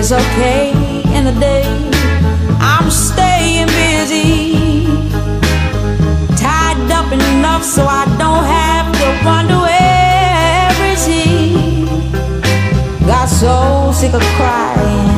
[0.00, 0.87] It's okay
[1.30, 4.86] I'm staying busy,
[6.36, 11.84] tied up enough so I don't have to wonder where is he.
[13.06, 15.17] Got so sick of crying,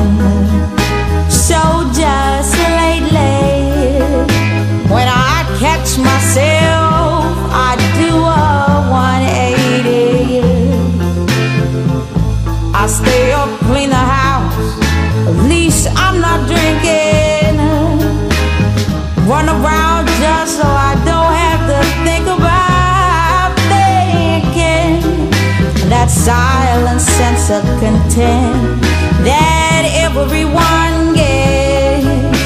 [27.51, 28.81] sense of content
[29.23, 32.39] that everyone gets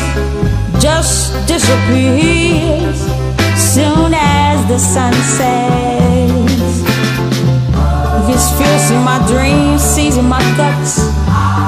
[0.82, 3.00] just disappears
[3.56, 6.76] soon as the sun sets.
[8.28, 10.98] His fierce in my dreams, seizing my guts.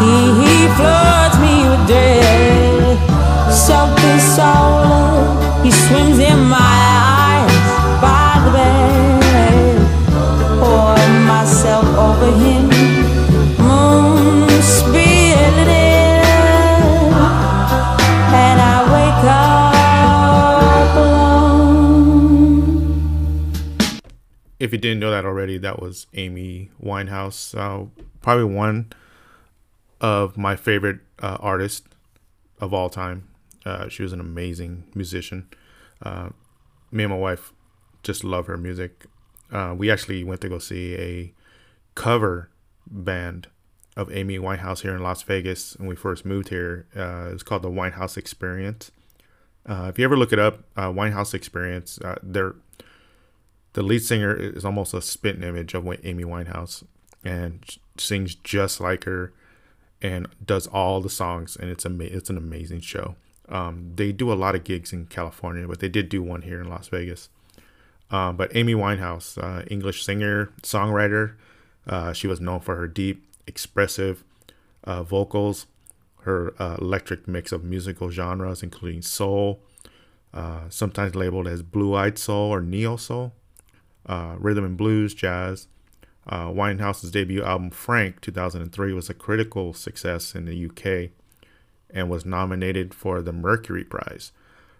[0.02, 2.98] He, he floods me with dread.
[3.52, 6.76] Something soul, he swims in my
[7.22, 7.58] eyes
[8.02, 9.78] by the bed.
[10.60, 12.67] Pour myself over him,
[24.60, 27.54] if you didn't know that already, that was Amy Winehouse.
[28.22, 28.92] Probably one
[30.02, 31.88] of my favorite uh, artists
[32.60, 33.28] of all time.
[33.66, 35.48] Uh, she was an amazing musician.
[36.02, 36.30] Uh,
[36.92, 37.54] me and my wife
[38.04, 39.06] just love her music.
[39.52, 41.34] Uh, we actually went to go see a
[41.96, 42.50] cover
[42.86, 43.48] band
[43.96, 46.88] of Amy Winehouse here in Las Vegas when we first moved here.
[46.96, 48.92] Uh, it's called the Winehouse Experience.
[49.70, 52.56] If you ever look it up, Winehouse Experience, they're
[53.78, 56.84] the lead singer is almost a spitting image of Amy Winehouse
[57.24, 57.64] and
[57.96, 59.32] sings just like her
[60.02, 63.16] and does all the songs and it's ama- it's an amazing show.
[63.48, 66.60] Um, they do a lot of gigs in California, but they did do one here
[66.60, 67.30] in Las Vegas.
[68.10, 71.36] Um, but Amy Winehouse, uh, English singer, songwriter,
[71.86, 74.24] uh, she was known for her deep, expressive
[74.86, 75.68] uh, vocals,
[76.22, 79.60] her uh, electric mix of musical genres, including soul,
[80.34, 83.34] uh, sometimes labeled as blue-eyed soul or neo soul,
[84.08, 85.68] uh, rhythm and blues, jazz.
[86.28, 91.12] Uh, Winehouse's debut album Frank 2003 was a critical success in the UK
[91.90, 94.32] and was nominated for the Mercury Prize.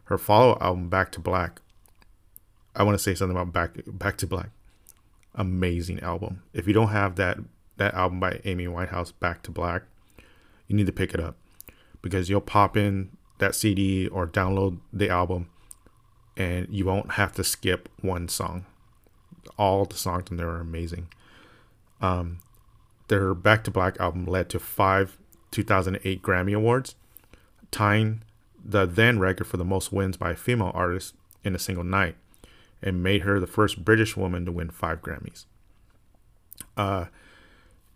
[0.06, 1.62] Her follow-up album Back to Black.
[2.76, 4.50] I want to say something about Back Back to Black.
[5.36, 6.44] Amazing album.
[6.54, 7.38] If you don't have that
[7.78, 9.84] that album by Amy Winehouse Back to Black,
[10.68, 11.38] you need to pick it up
[12.02, 15.50] because you'll pop in that CD or download the album
[16.36, 18.66] and you won't have to skip one song
[19.58, 21.08] all the songs on there are amazing.
[22.02, 22.40] Um,
[23.08, 25.18] their Back to Black album led to five
[25.52, 26.96] 2008 Grammy Awards,
[27.72, 28.24] tying
[28.64, 32.16] the then record for the most wins by a female artist in a single night,
[32.82, 35.46] and made her the first British woman to win five Grammys,
[36.76, 37.06] uh,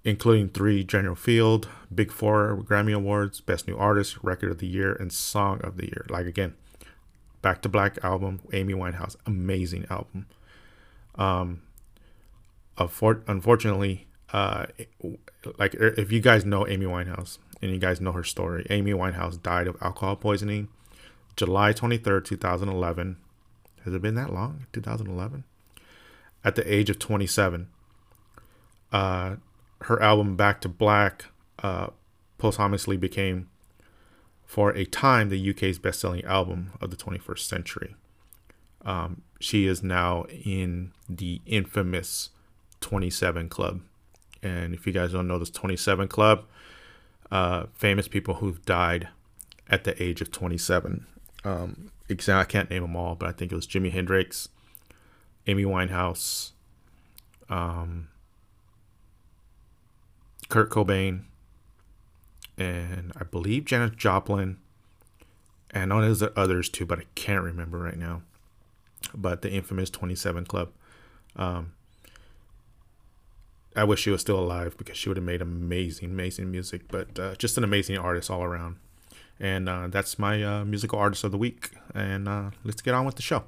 [0.03, 4.93] including three General Field, Big Four Grammy Awards, Best New Artist, Record of the Year,
[4.93, 6.05] and Song of the Year.
[6.09, 6.55] Like again,
[7.41, 10.27] Back to Black album, Amy Winehouse, amazing album
[11.15, 11.61] um
[12.77, 14.65] unfortunately uh
[15.57, 19.41] like if you guys know amy winehouse and you guys know her story amy winehouse
[19.41, 20.67] died of alcohol poisoning
[21.35, 23.17] july 23rd 2011
[23.83, 24.67] has it been that long?
[24.73, 25.43] 2011
[26.43, 27.67] at the age of 27
[28.91, 29.35] uh
[29.81, 31.25] her album back to black
[31.59, 31.87] uh
[32.37, 33.49] posthumously became
[34.45, 37.95] for a time the uk's best-selling album of the 21st century
[38.85, 42.29] um, she is now in the infamous
[42.81, 43.81] 27 Club.
[44.43, 46.45] And if you guys don't know this 27 Club,
[47.31, 49.09] uh, famous people who've died
[49.69, 51.05] at the age of 27.
[51.43, 54.49] Um, I can't name them all, but I think it was Jimi Hendrix,
[55.47, 56.51] Amy Winehouse,
[57.49, 58.09] um,
[60.49, 61.23] Kurt Cobain,
[62.57, 64.57] and I believe Janis Joplin.
[65.71, 68.23] And I know there's others too, but I can't remember right now
[69.13, 70.69] but the infamous 27 Club.
[71.35, 71.73] Um,
[73.75, 77.17] I wish she was still alive because she would have made amazing, amazing music, but
[77.17, 78.77] uh, just an amazing artist all around.
[79.39, 81.71] And uh, that's my uh, musical artist of the week.
[81.95, 83.43] And uh, let's get on with the show.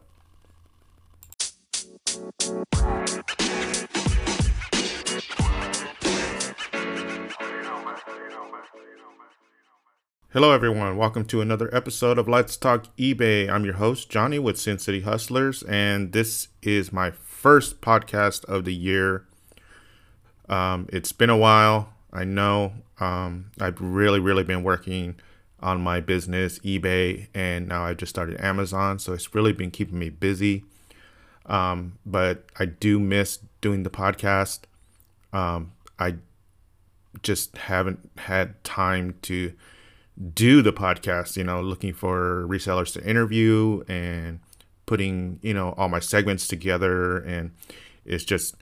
[10.34, 10.98] Hello, everyone.
[10.98, 13.48] Welcome to another episode of Let's Talk eBay.
[13.48, 18.66] I'm your host, Johnny with Sin City Hustlers, and this is my first podcast of
[18.66, 19.28] the year.
[20.50, 21.94] Um, it's been a while.
[22.12, 25.18] I know um, I've really, really been working
[25.60, 28.98] on my business, eBay, and now I just started Amazon.
[28.98, 30.64] So it's really been keeping me busy.
[31.46, 34.62] Um, but I do miss doing the podcast.
[35.32, 36.16] Um, I
[37.22, 39.54] just haven't had time to
[40.34, 44.40] do the podcast, you know, looking for resellers to interview and
[44.86, 47.18] putting, you know, all my segments together.
[47.18, 47.52] And
[48.06, 48.56] it's just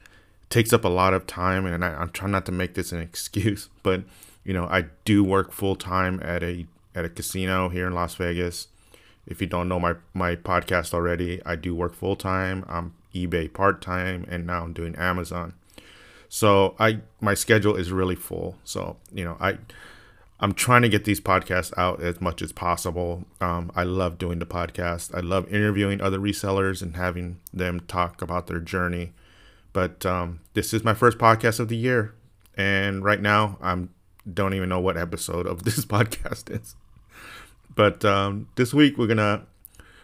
[0.50, 1.65] takes up a lot of time.
[1.65, 4.03] And I, I'm trying not to make this an excuse, but,
[4.44, 6.65] you know, I do work full time at a,
[6.95, 8.68] at a casino here in Las Vegas.
[9.27, 12.65] If you don't know my, my podcast already, I do work full time.
[12.68, 15.53] I'm eBay part time and now I'm doing Amazon.
[16.30, 18.56] So I, my schedule is really full.
[18.63, 19.57] So, you know, I,
[20.42, 23.26] I'm trying to get these podcasts out as much as possible.
[23.40, 25.16] Um, I love doing the podcast.
[25.16, 29.14] I love interviewing other resellers and having them talk about their journey.
[29.72, 32.16] But um, this is my first podcast of the year,
[32.58, 33.90] and right now I'm
[34.32, 36.76] don't even know what episode of this podcast is.
[37.74, 39.44] But um, this week we're gonna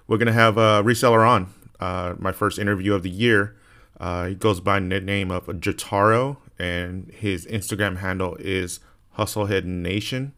[0.08, 1.52] we're gonna have a reseller on.
[1.80, 3.56] Uh, my first interview of the year.
[4.00, 8.80] Uh, he goes by the name of Jotaro, and his Instagram handle is
[9.18, 10.34] Hustlehead Nation.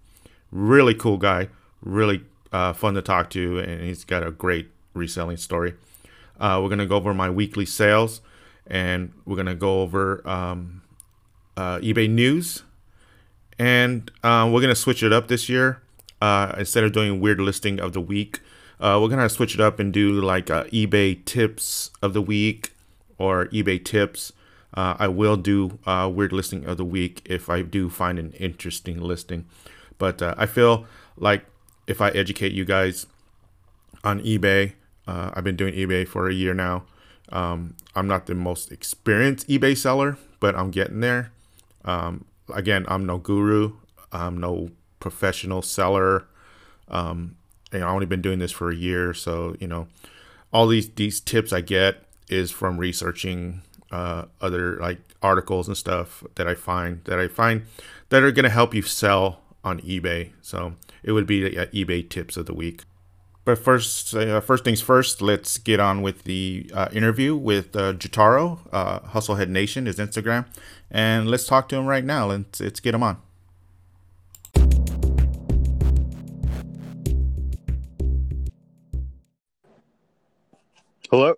[0.52, 1.50] Really cool guy,
[1.82, 5.76] really uh, fun to talk to, and he's got a great reselling story.
[6.40, 8.22] Uh, we're gonna go over my weekly sales,
[8.66, 10.82] and we're gonna go over um,
[11.58, 12.64] uh, eBay news,
[13.60, 15.82] and uh, we're gonna switch it up this year.
[16.22, 18.40] Uh, instead of doing weird listing of the week,
[18.80, 22.72] uh, we're gonna switch it up and do like eBay tips of the week
[23.18, 24.32] or eBay tips
[24.74, 28.34] uh, I will do uh, weird listing of the week if I do find an
[28.34, 29.46] interesting listing.
[29.98, 30.86] But uh, I feel
[31.18, 31.46] like
[31.88, 33.08] if I educate you guys
[34.04, 34.74] on eBay,
[35.08, 36.84] uh, I've been doing eBay for a year now.
[37.32, 41.32] Um, I'm not the most experienced eBay seller, but I'm getting there.
[41.86, 43.74] Um, again, I'm no guru.
[44.12, 44.70] I'm no
[45.00, 46.26] professional seller.
[46.88, 47.36] Um,
[47.72, 49.88] I've only been doing this for a year, so you know,
[50.52, 56.24] all these these tips I get is from researching uh, other like articles and stuff
[56.36, 57.64] that I find that I find
[58.10, 60.32] that are going to help you sell on eBay.
[60.42, 62.84] So it would be uh, eBay tips of the week.
[63.46, 67.94] But first, uh, first things first, let's get on with the uh, interview with uh,
[67.94, 70.46] Jotaro, uh, Hustlehead Nation, his Instagram,
[70.92, 72.28] and let's talk to him right now.
[72.28, 73.18] Let's let's get him on.
[81.10, 81.34] Hello.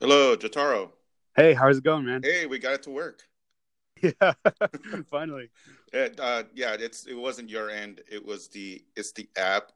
[0.00, 0.88] Hello, Jotaro.
[1.34, 2.20] Hey, how's it going, man?
[2.22, 3.22] Hey, we got it to work.
[4.02, 4.32] Yeah,
[5.10, 5.48] finally.
[5.92, 8.00] It, uh, yeah, it's it wasn't your end.
[8.10, 9.70] It was the it's the app,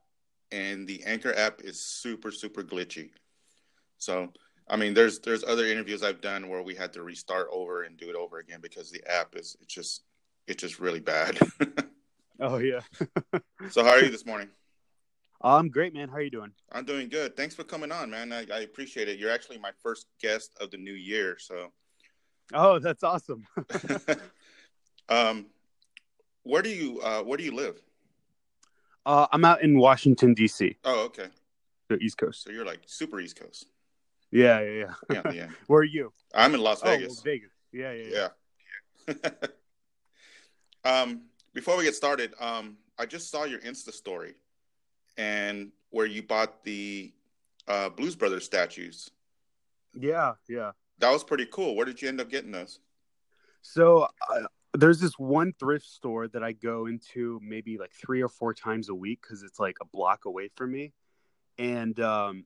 [0.51, 3.11] and the Anchor app is super super glitchy.
[3.99, 4.33] So
[4.69, 7.95] I mean, there's there's other interviews I've done where we had to restart over and
[7.95, 10.03] do it over again because the app is it's just
[10.45, 11.39] it's just really bad.
[12.41, 12.81] oh yeah.
[13.69, 14.49] so how are you this morning?
[15.41, 16.09] I'm great, man.
[16.09, 16.51] How are you doing?
[16.71, 17.37] I'm doing good.
[17.37, 18.33] Thanks for coming on, man.
[18.33, 19.19] I, I appreciate it.
[19.19, 21.71] You're actually my first guest of the new year, so.
[22.53, 23.45] Oh, that's awesome.
[25.09, 25.47] um,
[26.43, 27.79] where do you uh, where do you live?
[29.05, 30.75] Uh, I'm out in Washington D.C.
[30.83, 31.27] Oh, okay.
[31.89, 32.43] The East Coast.
[32.43, 33.67] So you're like super East Coast.
[34.31, 35.21] Yeah, yeah, yeah.
[35.25, 35.47] yeah, yeah.
[35.67, 36.11] Where are you?
[36.33, 37.15] I'm in Las oh, Vegas.
[37.15, 37.51] Well, Vegas.
[37.71, 38.27] Yeah, yeah,
[39.07, 39.33] yeah.
[40.83, 41.01] yeah.
[41.01, 41.21] um,
[41.53, 44.35] before we get started, um, I just saw your Insta story
[45.17, 47.13] and where you bought the
[47.67, 49.09] uh, Blues Brothers statues.
[49.93, 50.71] Yeah, yeah.
[50.99, 51.75] That was pretty cool.
[51.75, 52.79] Where did you end up getting those?
[53.61, 54.43] So uh,
[54.73, 58.89] there's this one thrift store that I go into maybe like three or four times
[58.89, 60.93] a week because it's like a block away from me,
[61.57, 62.45] and um,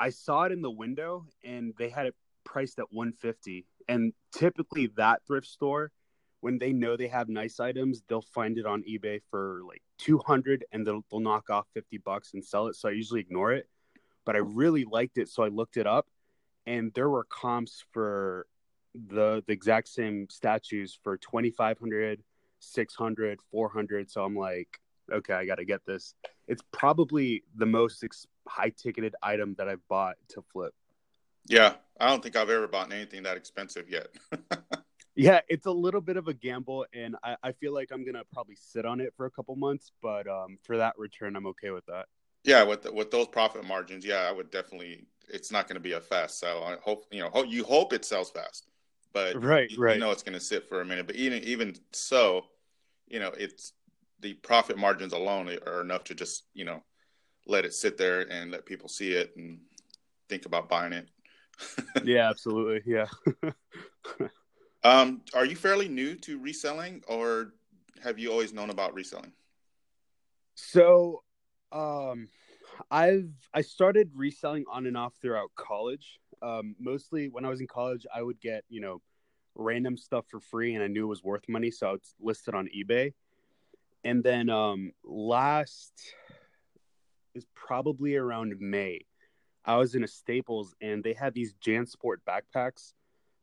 [0.00, 3.66] I saw it in the window and they had it priced at 150.
[3.86, 5.92] And typically that thrift store
[6.40, 10.64] when they know they have nice items, they'll find it on eBay for like 200
[10.72, 12.76] and they'll, they'll knock off 50 bucks and sell it.
[12.76, 13.68] So I usually ignore it,
[14.24, 15.28] but I really liked it.
[15.28, 16.06] So I looked it up
[16.66, 18.46] and there were comps for
[18.94, 22.22] the, the exact same statues for 2,500,
[22.58, 24.10] 600, 400.
[24.10, 24.80] So I'm like,
[25.12, 26.14] okay, I got to get this.
[26.48, 30.74] It's probably the most ex- high ticketed item that I've bought to flip.
[31.46, 31.74] Yeah.
[32.00, 34.08] I don't think I've ever bought anything that expensive yet.
[35.20, 38.24] Yeah, it's a little bit of a gamble, and I, I feel like I'm gonna
[38.32, 41.70] probably sit on it for a couple months, but um, for that return, I'm okay
[41.70, 42.06] with that.
[42.44, 45.04] Yeah, with with those profit margins, yeah, I would definitely.
[45.28, 46.64] It's not going to be a fast sell.
[46.64, 47.28] I hope you know.
[47.28, 48.68] Hope, you hope it sells fast,
[49.12, 49.94] but right, you, right.
[49.94, 51.06] You know it's going to sit for a minute.
[51.06, 52.46] But even even so,
[53.06, 53.74] you know, it's
[54.20, 56.82] the profit margins alone are enough to just you know
[57.46, 59.60] let it sit there and let people see it and
[60.30, 61.08] think about buying it.
[62.04, 62.80] yeah, absolutely.
[62.90, 63.06] Yeah.
[64.84, 67.52] um, are you fairly new to reselling, or
[68.02, 69.32] have you always known about reselling?
[70.54, 71.22] So,
[71.72, 72.28] um,
[72.90, 76.18] I've I started reselling on and off throughout college.
[76.42, 79.02] Um, mostly when I was in college, I would get you know
[79.54, 82.68] random stuff for free, and I knew it was worth money, so it's listed on
[82.68, 83.12] eBay.
[84.04, 85.92] And then um, last
[87.34, 89.00] is probably around May.
[89.64, 92.94] I was in a Staples and they had these JanSport backpacks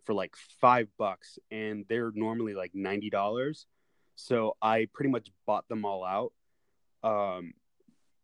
[0.07, 3.67] for like five bucks, and they're normally like ninety dollars.
[4.15, 6.33] So I pretty much bought them all out.
[7.03, 7.53] Um,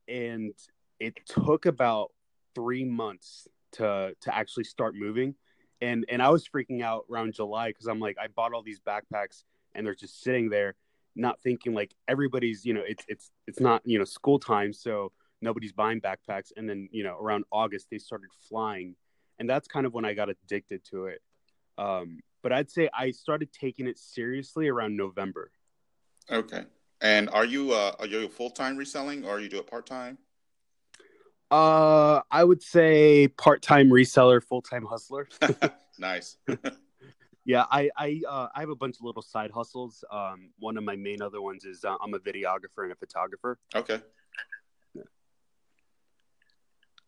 [0.07, 0.53] and
[0.99, 2.11] it took about
[2.55, 5.35] three months to to actually start moving.
[5.81, 8.79] And and I was freaking out around July because I'm like, I bought all these
[8.79, 9.43] backpacks
[9.75, 10.75] and they're just sitting there,
[11.15, 14.71] not thinking like everybody's, you know, it's it's it's not, you know, school time.
[14.71, 15.11] So
[15.43, 18.95] nobody's buying backpacks and then you know around august they started flying
[19.37, 21.21] and that's kind of when i got addicted to it
[21.77, 25.51] um, but i'd say i started taking it seriously around november.
[26.31, 26.63] Okay.
[27.01, 30.17] And are you uh are you full-time reselling or you do it part-time?
[31.51, 35.27] Uh i would say part-time reseller full-time hustler.
[35.99, 36.37] Nice.
[37.45, 40.03] Yeah i i uh, i have a bunch of little side hustles.
[40.11, 43.59] Um one of my main other ones is uh, i'm a videographer and a photographer.
[43.75, 43.99] Okay.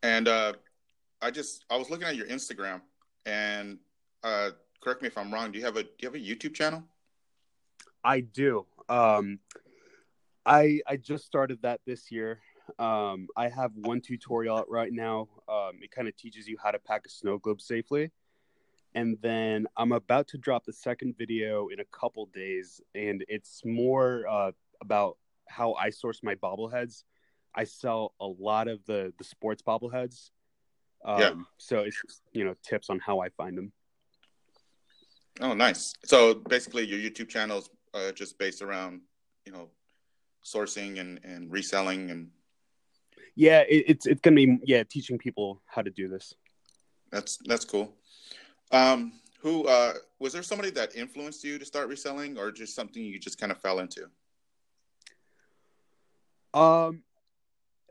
[0.03, 0.53] And uh,
[1.19, 2.81] I just I was looking at your Instagram,
[3.25, 3.79] and
[4.25, 4.49] uh,
[4.81, 5.51] correct me if I'm wrong.
[5.51, 6.83] Do you have a do you have a YouTube channel?
[8.03, 8.65] I do.
[8.89, 9.39] Um,
[10.45, 12.41] I I just started that this year.
[12.79, 15.27] Um, I have one tutorial out right now.
[15.47, 18.11] Um, it kind of teaches you how to pack a snow globe safely.
[18.95, 23.61] And then I'm about to drop the second video in a couple days, and it's
[23.65, 24.51] more uh,
[24.81, 25.17] about
[25.47, 27.03] how I source my bobbleheads
[27.55, 30.29] I sell a lot of the the sports bobbleheads.
[31.05, 31.33] Um, yeah.
[31.57, 33.71] So it's just, you know tips on how I find them.
[35.41, 35.93] Oh, nice.
[36.05, 39.01] So basically, your YouTube channel is uh, just based around
[39.45, 39.69] you know
[40.43, 42.29] sourcing and and reselling and.
[43.37, 46.33] Yeah, it, it's it's gonna be yeah teaching people how to do this.
[47.11, 47.93] That's that's cool.
[48.71, 53.03] Um, who uh, was there somebody that influenced you to start reselling, or just something
[53.03, 54.09] you just kind of fell into?
[56.53, 57.03] Um,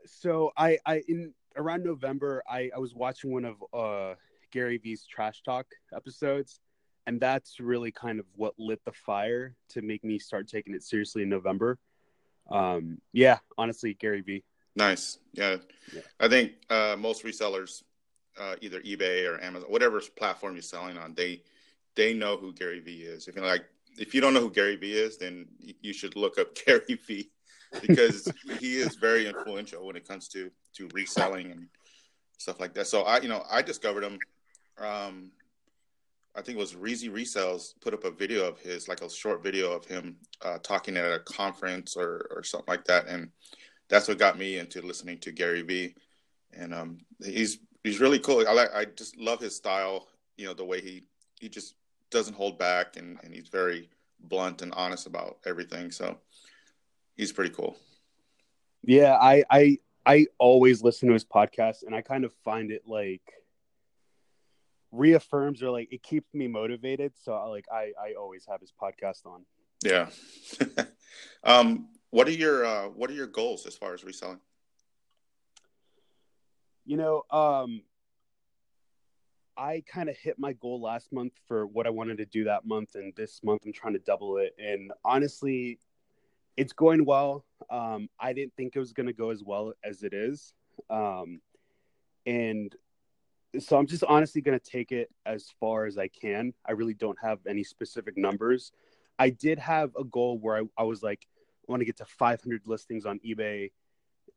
[0.05, 4.15] so I I in around November I I was watching one of uh
[4.51, 6.59] Gary Vee's Trash Talk episodes
[7.07, 10.83] and that's really kind of what lit the fire to make me start taking it
[10.83, 11.77] seriously in November.
[12.51, 14.43] Um yeah, honestly Gary Vee.
[14.75, 15.19] Nice.
[15.33, 15.57] Yeah.
[15.93, 16.01] yeah.
[16.19, 17.83] I think uh most resellers
[18.39, 21.41] uh either eBay or Amazon whatever platform you're selling on they
[21.95, 23.27] they know who Gary Vee is.
[23.27, 23.65] If you like
[23.97, 27.29] if you don't know who Gary Vee is, then you should look up Gary Vee
[27.81, 31.67] because he is very influential when it comes to to reselling and
[32.37, 32.87] stuff like that.
[32.87, 34.19] So I, you know, I discovered him.
[34.77, 35.31] Um,
[36.35, 39.41] I think it was Reezy Resells put up a video of his, like a short
[39.41, 43.29] video of him uh, talking at a conference or or something like that, and
[43.89, 45.95] that's what got me into listening to Gary Vee.
[46.53, 48.45] And um, he's he's really cool.
[48.47, 50.07] I like I just love his style.
[50.37, 51.05] You know, the way he
[51.39, 51.75] he just
[52.11, 53.89] doesn't hold back, and and he's very
[54.19, 55.91] blunt and honest about everything.
[55.91, 56.17] So
[57.15, 57.77] he's pretty cool.
[58.83, 62.83] Yeah, I I I always listen to his podcast, and I kind of find it
[62.87, 63.21] like
[64.95, 67.13] reaffirms or like it keeps me motivated.
[67.21, 69.45] So like I I always have his podcast on.
[69.83, 70.09] Yeah.
[71.43, 71.89] um.
[72.11, 74.39] What are your uh, What are your goals as far as reselling?
[76.85, 77.81] You know, um,
[79.57, 82.65] I kind of hit my goal last month for what I wanted to do that
[82.65, 84.55] month, and this month I'm trying to double it.
[84.57, 85.79] And honestly,
[86.57, 87.43] it's going well.
[87.69, 90.53] Um, I didn't think it was going to go as well as it is.
[90.89, 91.41] Um,
[92.25, 92.73] and
[93.59, 96.53] so I'm just honestly going to take it as far as I can.
[96.65, 98.71] I really don't have any specific numbers.
[99.17, 101.27] I did have a goal where I, I was like,
[101.67, 103.71] I want to get to 500 listings on eBay.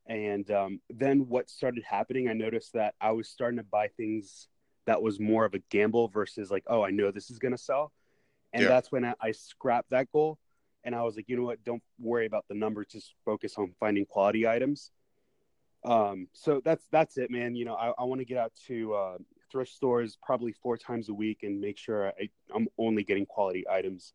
[0.07, 4.49] And um, then what started happening, I noticed that I was starting to buy things
[4.87, 7.59] that was more of a gamble versus like, oh, I know this is going to
[7.59, 7.93] sell.
[8.53, 8.69] And yeah.
[8.69, 10.39] that's when I, I scrapped that goal
[10.85, 11.63] and I was like, you know what?
[11.65, 12.87] Don't worry about the numbers.
[12.91, 14.91] Just focus on finding quality items.
[15.85, 17.55] Um, so that's that's it, man.
[17.55, 19.19] You know, I, I want to get out to uh,
[19.51, 23.65] thrift stores probably four times a week and make sure I, I'm only getting quality
[23.69, 24.13] items.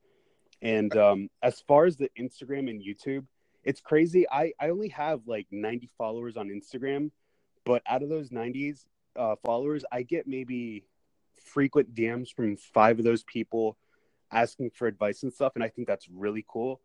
[0.62, 3.26] And um, as far as the Instagram and YouTube,
[3.64, 4.30] it's crazy.
[4.30, 7.12] I, I only have like 90 followers on Instagram,
[7.66, 10.86] but out of those 90s uh, followers, I get maybe
[11.44, 13.78] frequent DMs from five of those people
[14.32, 15.54] asking for advice and stuff.
[15.56, 16.82] And I think that's really cool,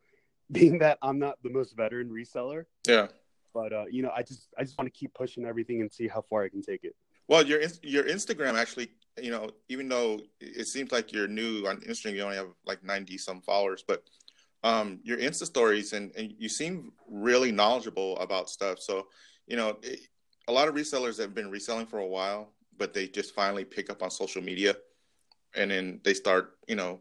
[0.50, 2.64] being that I'm not the most veteran reseller.
[2.86, 3.08] Yeah.
[3.54, 6.08] But uh, you know, I just I just want to keep pushing everything and see
[6.08, 6.94] how far I can take it.
[7.28, 8.90] Well, your your Instagram actually,
[9.20, 12.82] you know, even though it seems like you're new on Instagram, you only have like
[12.82, 14.02] ninety some followers, but
[14.64, 18.80] um, your Insta stories and, and you seem really knowledgeable about stuff.
[18.80, 19.06] So,
[19.46, 20.00] you know, it,
[20.48, 23.90] a lot of resellers have been reselling for a while, but they just finally pick
[23.90, 24.74] up on social media,
[25.54, 27.00] and then they start, you know,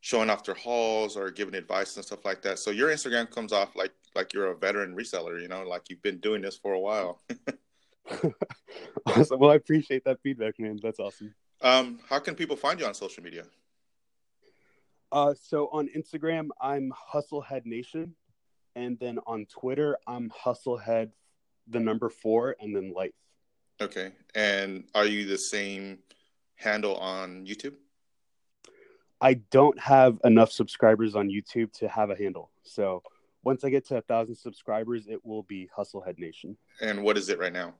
[0.00, 2.58] showing off their hauls or giving advice and stuff like that.
[2.58, 6.02] So your Instagram comes off like like you're a veteran reseller, you know, like you've
[6.02, 7.22] been doing this for a while.
[9.06, 9.38] awesome.
[9.38, 10.78] Well, I appreciate that feedback, man.
[10.82, 11.34] That's awesome.
[11.62, 13.44] Um, how can people find you on social media?
[15.12, 18.14] Uh, so on Instagram, I'm Hustlehead Nation,
[18.76, 21.10] and then on Twitter, I'm Hustlehead,
[21.68, 23.10] the number four, and then life.
[23.80, 25.98] Okay, and are you the same
[26.54, 27.74] handle on YouTube?
[29.20, 32.50] I don't have enough subscribers on YouTube to have a handle.
[32.62, 33.02] So
[33.42, 36.56] once I get to a thousand subscribers, it will be Hustlehead Nation.
[36.80, 37.74] And what is it right now?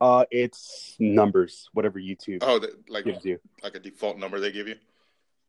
[0.00, 3.38] Uh, it's numbers, whatever YouTube Oh, the, like gives you.
[3.62, 4.76] like a default number they give you.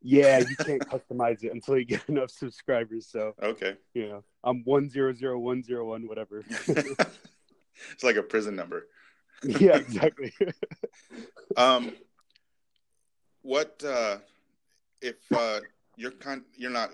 [0.02, 3.08] Yeah, you can't customize it until you get enough subscribers.
[3.10, 6.44] So Okay, you know, I'm one zero zero one zero one whatever.
[6.68, 8.86] it's like a prison number.
[9.42, 10.32] yeah, exactly.
[11.56, 11.92] Um,
[13.42, 14.18] what uh,
[15.00, 15.60] if uh,
[15.96, 16.42] you're kind?
[16.56, 16.90] You're not.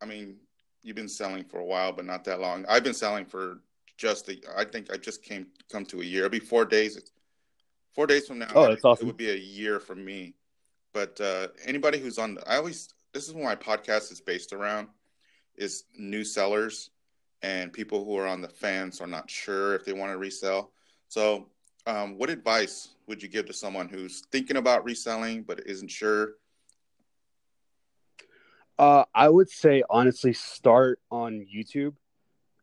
[0.00, 0.36] I mean,
[0.82, 2.64] you've been selling for a while, but not that long.
[2.68, 3.60] I've been selling for
[3.96, 4.28] just.
[4.28, 6.24] A, I think I just came come to a year.
[6.24, 6.98] It'll be four days.
[7.94, 8.48] Four days from now.
[8.54, 9.04] Oh, that's awesome.
[9.04, 10.34] It would be a year for me.
[10.92, 12.88] But uh, anybody who's on, I always.
[13.12, 14.88] This is what my podcast is based around,
[15.56, 16.90] is new sellers
[17.42, 20.72] and people who are on the fence or not sure if they want to resell.
[21.08, 21.48] So,
[21.86, 26.34] um, what advice would you give to someone who's thinking about reselling but isn't sure?
[28.78, 31.94] Uh, I would say honestly, start on YouTube.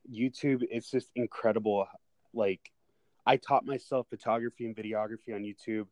[0.09, 1.87] YouTube, it's just incredible.
[2.33, 2.71] Like,
[3.25, 5.87] I taught myself photography and videography on YouTube.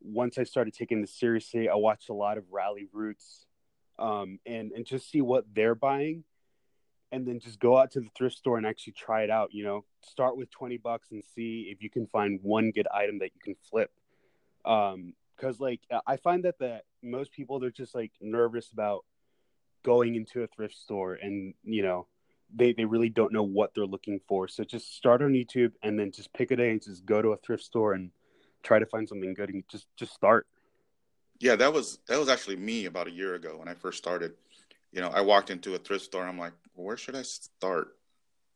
[0.00, 3.46] Once I started taking this seriously, I watched a lot of Ralli Roots,
[3.98, 6.24] um, and and just see what they're buying,
[7.12, 9.50] and then just go out to the thrift store and actually try it out.
[9.52, 13.18] You know, start with twenty bucks and see if you can find one good item
[13.18, 13.92] that you can flip.
[14.64, 19.04] Um, because like I find that that most people they're just like nervous about
[19.82, 22.06] going into a thrift store and you know
[22.54, 25.98] they, they really don't know what they're looking for so just start on youtube and
[25.98, 28.10] then just pick a day and just go to a thrift store and
[28.62, 30.46] try to find something good and just just start
[31.40, 34.34] Yeah, that was that was actually me about a year ago when I first started.
[34.92, 36.26] You know, I walked into a thrift store.
[36.26, 37.96] I'm like, well, where should I start?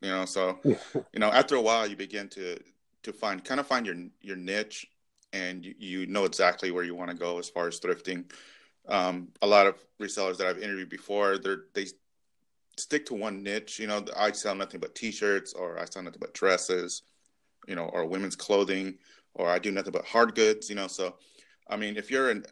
[0.01, 2.59] You know, so you know, after a while, you begin to
[3.03, 4.85] to find kind of find your your niche,
[5.33, 8.25] and you, you know exactly where you want to go as far as thrifting.
[8.87, 11.87] Um, a lot of resellers that I've interviewed before, they're they
[12.77, 13.79] stick to one niche.
[13.79, 17.03] You know, I sell nothing but T-shirts, or I sell nothing but dresses,
[17.67, 18.97] you know, or women's clothing,
[19.35, 20.69] or I do nothing but hard goods.
[20.69, 21.15] You know, so
[21.69, 22.45] I mean, if you're an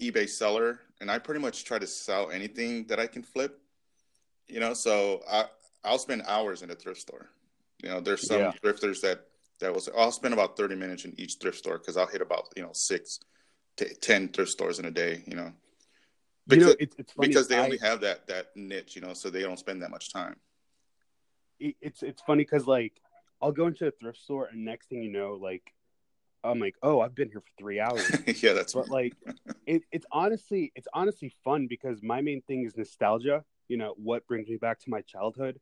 [0.00, 3.60] eBay seller, and I pretty much try to sell anything that I can flip,
[4.48, 5.46] you know, so I
[5.84, 7.30] I'll spend hours in a thrift store.
[7.82, 8.52] You know, there's some Yeah.
[8.64, 9.26] thrifters that
[9.60, 12.48] that was I'll spend about 30 minutes in each thrift store because I'll hit about
[12.56, 13.20] you know six
[13.76, 15.22] to ten thrift stores in a day.
[15.26, 15.52] You know,
[16.50, 18.96] you know because, it's, because they I- only have that that niche.
[18.96, 20.36] You know, so they don't spend that much time.
[21.60, 23.00] it- it's it's funny because like
[23.40, 25.72] I'll go into a thrift store and next thing you know, like
[26.42, 28.10] I'm like, oh, I've been here for three hours.
[28.42, 29.14] yeah, that's but like
[29.66, 33.44] it, it's honestly it's honestly fun because my main thing is nostalgia.
[33.68, 35.58] You know what brings me back to my childhood,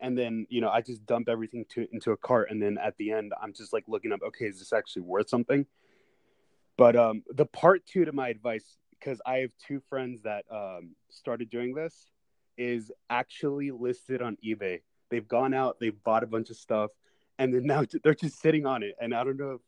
[0.00, 2.96] and then you know I just dump everything to into a cart, and then at
[2.96, 5.66] the end I'm just like looking up, okay, is this actually worth something?
[6.78, 10.94] But um, the part two to my advice, because I have two friends that um,
[11.10, 12.10] started doing this,
[12.56, 14.80] is actually listed on eBay.
[15.10, 16.90] They've gone out, they've bought a bunch of stuff,
[17.38, 18.94] and then now they're just sitting on it.
[19.00, 19.60] And I don't know if,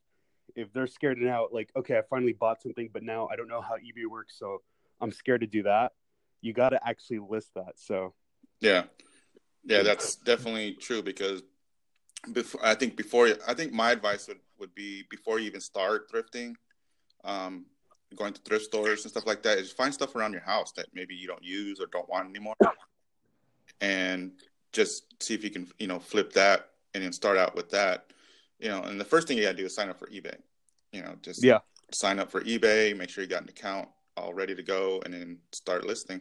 [0.66, 3.60] if they're scared now, like, okay, I finally bought something, but now I don't know
[3.60, 4.62] how eBay works, so
[5.00, 5.92] I'm scared to do that.
[6.40, 7.74] You got to actually list that.
[7.76, 8.14] So
[8.60, 8.84] Yeah,
[9.64, 11.42] yeah, that's definitely true because
[12.32, 16.10] before I think before I think my advice would would be before you even start
[16.10, 16.54] thrifting,
[17.24, 17.64] um,
[18.14, 20.86] going to thrift stores and stuff like that is find stuff around your house that
[20.94, 22.54] maybe you don't use or don't want anymore,
[23.80, 24.32] and
[24.72, 28.12] just see if you can you know flip that and then start out with that,
[28.58, 28.82] you know.
[28.82, 30.36] And the first thing you gotta do is sign up for eBay,
[30.92, 31.58] you know, just Yeah.
[31.92, 35.12] sign up for eBay, make sure you got an account all ready to go, and
[35.12, 36.20] then start listing.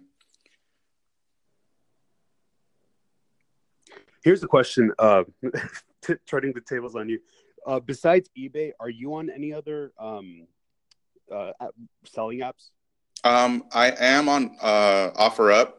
[4.23, 5.23] Here's the question: uh,
[6.01, 7.19] t- turning the tables on you.
[7.65, 10.47] Uh, besides eBay, are you on any other um,
[11.31, 11.51] uh,
[12.05, 12.69] selling apps?
[13.23, 15.73] Um, I am on uh, OfferUp,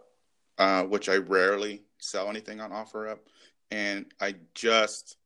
[0.59, 3.19] uh, which I rarely sell anything on OfferUp,
[3.71, 5.17] and I just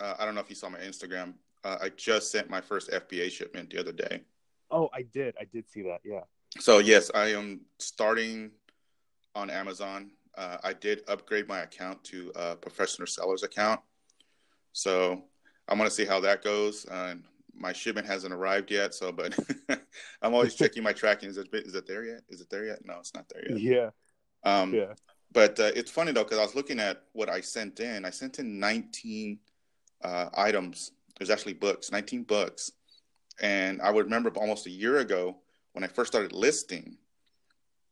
[0.00, 1.34] uh, I don't know if you saw my Instagram.
[1.64, 4.22] Uh, I just sent my first FBA shipment the other day.
[4.70, 5.34] Oh, I did.
[5.40, 6.00] I did see that.
[6.04, 6.22] Yeah.
[6.58, 8.50] So yes, I am starting
[9.34, 10.10] on Amazon.
[10.36, 13.80] Uh, I did upgrade my account to a professional seller's account.
[14.72, 15.24] So
[15.68, 16.86] I'm gonna see how that goes.
[17.58, 19.36] My shipment hasn't arrived yet, so but
[20.22, 21.28] I'm always checking my tracking.
[21.28, 22.22] Is it is it there yet?
[22.28, 22.78] Is it there yet?
[22.84, 23.60] No, it's not there yet.
[23.60, 23.90] Yeah.
[24.44, 24.94] Um, Yeah.
[25.30, 28.04] But uh, it's funny though because I was looking at what I sent in.
[28.04, 29.38] I sent in 19
[30.02, 30.92] uh, items.
[31.18, 32.72] There's actually books, 19 books,
[33.40, 35.36] and I would remember almost a year ago
[35.72, 36.96] when I first started listing.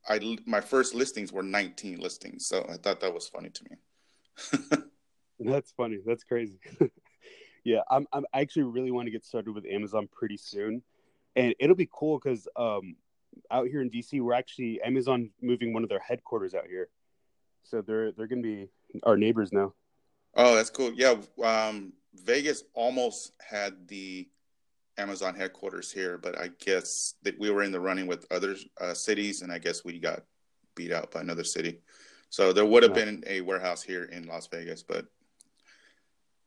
[0.09, 4.79] I my first listings were 19 listings, so I thought that was funny to me.
[5.41, 5.99] That's funny.
[6.07, 6.59] That's crazy.
[7.67, 10.83] yeah, I'm, I'm I actually really want to get started with Amazon pretty soon,
[11.35, 12.95] and it'll be cool because um,
[13.51, 16.89] out here in DC, we're actually Amazon moving one of their headquarters out here,
[17.65, 18.69] so they're they're gonna be
[19.03, 19.75] our neighbors now.
[20.37, 20.93] Oh, that's cool.
[20.93, 24.29] Yeah, um, Vegas almost had the
[24.97, 28.95] Amazon headquarters here, but I guess that we were in the running with other uh,
[28.95, 30.23] cities, and I guess we got
[30.77, 31.81] beat out by another city.
[32.31, 35.07] So there would have been a warehouse here in Las Vegas, but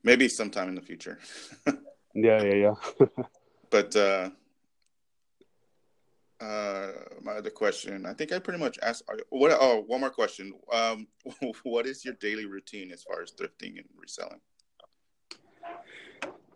[0.03, 1.19] maybe sometime in the future.
[2.15, 3.05] Yeah, yeah, yeah.
[3.69, 4.31] but uh,
[6.41, 9.03] uh, my other question, I think I pretty much asked.
[9.29, 9.55] What?
[9.59, 10.53] Oh, one more question.
[10.71, 11.07] Um,
[11.63, 14.39] what is your daily routine as far as thrifting and reselling?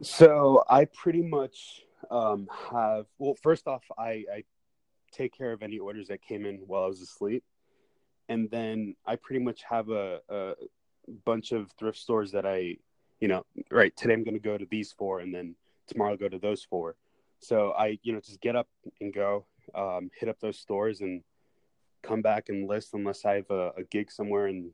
[0.01, 3.05] So I pretty much um, have.
[3.19, 4.43] Well, first off, I, I
[5.11, 7.43] take care of any orders that came in while I was asleep,
[8.29, 10.53] and then I pretty much have a, a
[11.25, 12.77] bunch of thrift stores that I,
[13.23, 15.55] you know, right today I'm going to go to these four, and then
[15.87, 16.97] tomorrow I'll go to those four.
[17.39, 18.67] So I, you know, just get up
[18.99, 21.23] and go, um, hit up those stores, and
[22.01, 24.71] come back and list unless I have a, a gig somewhere and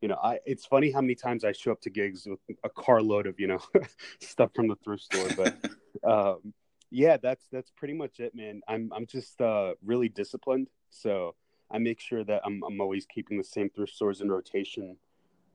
[0.00, 2.70] you know, I it's funny how many times I show up to gigs with a
[2.70, 3.60] carload of you know
[4.20, 5.54] stuff from the thrift store, but
[6.10, 6.54] um,
[6.90, 8.62] yeah, that's that's pretty much it, man.
[8.66, 11.34] I'm I'm just uh, really disciplined, so
[11.70, 14.96] I make sure that I'm I'm always keeping the same thrift stores in rotation,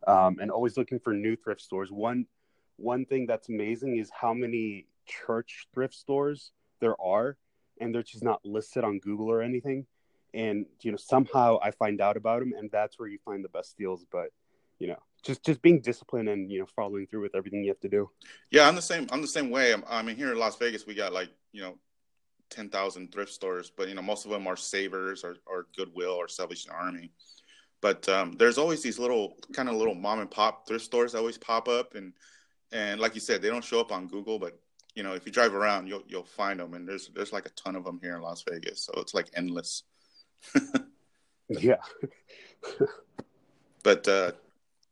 [0.08, 1.92] um, and always looking for new thrift stores.
[1.92, 2.26] One
[2.78, 7.38] one thing that's amazing is how many church thrift stores there are,
[7.80, 9.86] and they're just not listed on Google or anything
[10.34, 13.50] and you know somehow i find out about them and that's where you find the
[13.50, 14.28] best deals but
[14.78, 17.80] you know just just being disciplined and you know following through with everything you have
[17.80, 18.10] to do
[18.52, 19.08] Yeah, I'm the same.
[19.12, 19.74] I'm the same way.
[19.74, 21.78] I'm, I mean, here in Las Vegas, we got like you know,
[22.50, 26.12] ten thousand thrift stores, but you know, most of them are Savers or, or Goodwill
[26.12, 27.12] or Salvation Army.
[27.82, 31.20] But um, there's always these little kind of little mom and pop thrift stores that
[31.20, 32.14] always pop up, and
[32.72, 34.60] and like you said, they don't show up on Google, but
[34.96, 37.52] you know, if you drive around, you'll you'll find them, and there's there's like a
[37.52, 39.84] ton of them here in Las Vegas, so it's like endless.
[41.50, 41.78] yeah
[43.84, 44.32] but uh,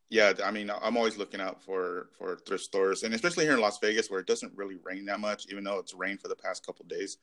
[0.09, 3.61] yeah, I mean, I'm always looking out for for thrift stores, and especially here in
[3.61, 6.35] Las Vegas, where it doesn't really rain that much, even though it's rained for the
[6.35, 7.17] past couple of days.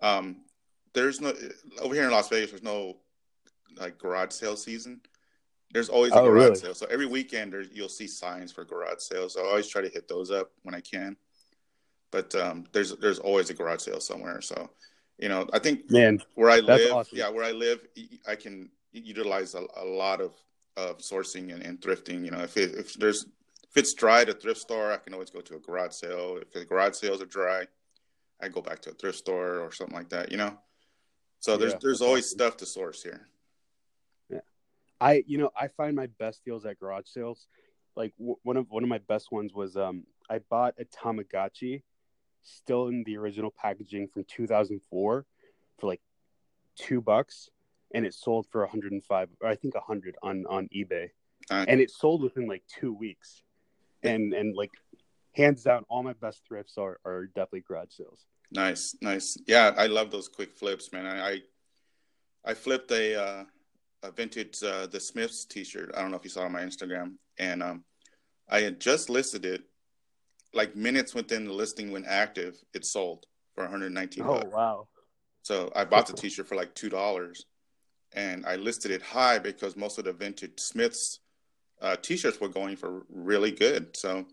[0.00, 0.42] Um,
[0.94, 1.32] there's no
[1.80, 2.50] over here in Las Vegas.
[2.50, 2.96] There's no
[3.78, 5.00] like garage sale season.
[5.72, 6.56] There's always a Oh, garage really?
[6.56, 9.34] sale, so every weekend you'll see signs for garage sales.
[9.34, 11.16] So I always try to hit those up when I can.
[12.10, 14.42] But um, there's there's always a garage sale somewhere.
[14.42, 14.70] So
[15.18, 17.16] you know, I think man where I live, awesome.
[17.16, 17.86] yeah, where I live,
[18.26, 20.32] I can utilize a, a lot of,
[20.76, 22.24] of sourcing and, and thrifting.
[22.24, 23.24] You know, if it, if there's
[23.64, 26.38] if it's dry at a thrift store, I can always go to a garage sale.
[26.42, 27.66] If the garage sales are dry,
[28.42, 30.30] I go back to a thrift store or something like that.
[30.30, 30.58] You know,
[31.40, 33.28] so there's Yeah, there's always stuff to source here.
[35.02, 37.48] I you know i find my best deals at garage sales
[37.96, 41.82] like w- one of one of my best ones was um i bought a tamagotchi
[42.42, 45.26] still in the original packaging from 2004
[45.78, 46.00] for like
[46.76, 47.50] two bucks
[47.94, 51.08] and it sold for 105 or i think 100 on on ebay
[51.50, 53.42] Uh, and it sold within like two weeks
[54.02, 54.70] and and like
[55.32, 59.38] hands down all my best thrifts are are definitely garage sales Nice, nice.
[59.46, 61.06] Yeah, I love those quick flips, man.
[61.06, 61.34] I I,
[62.50, 63.44] I flipped a uh,
[64.02, 65.92] a vintage uh, the Smiths T-shirt.
[65.96, 67.84] I don't know if you saw on my Instagram, and um,
[68.48, 69.62] I had just listed it.
[70.54, 74.86] Like minutes within the listing went active, it sold for 119 oh wow
[75.42, 77.46] So I bought the T-shirt for like two dollars,
[78.12, 81.20] and I listed it high because most of the vintage Smiths
[81.80, 83.96] uh, T-shirts were going for really good.
[83.96, 84.24] So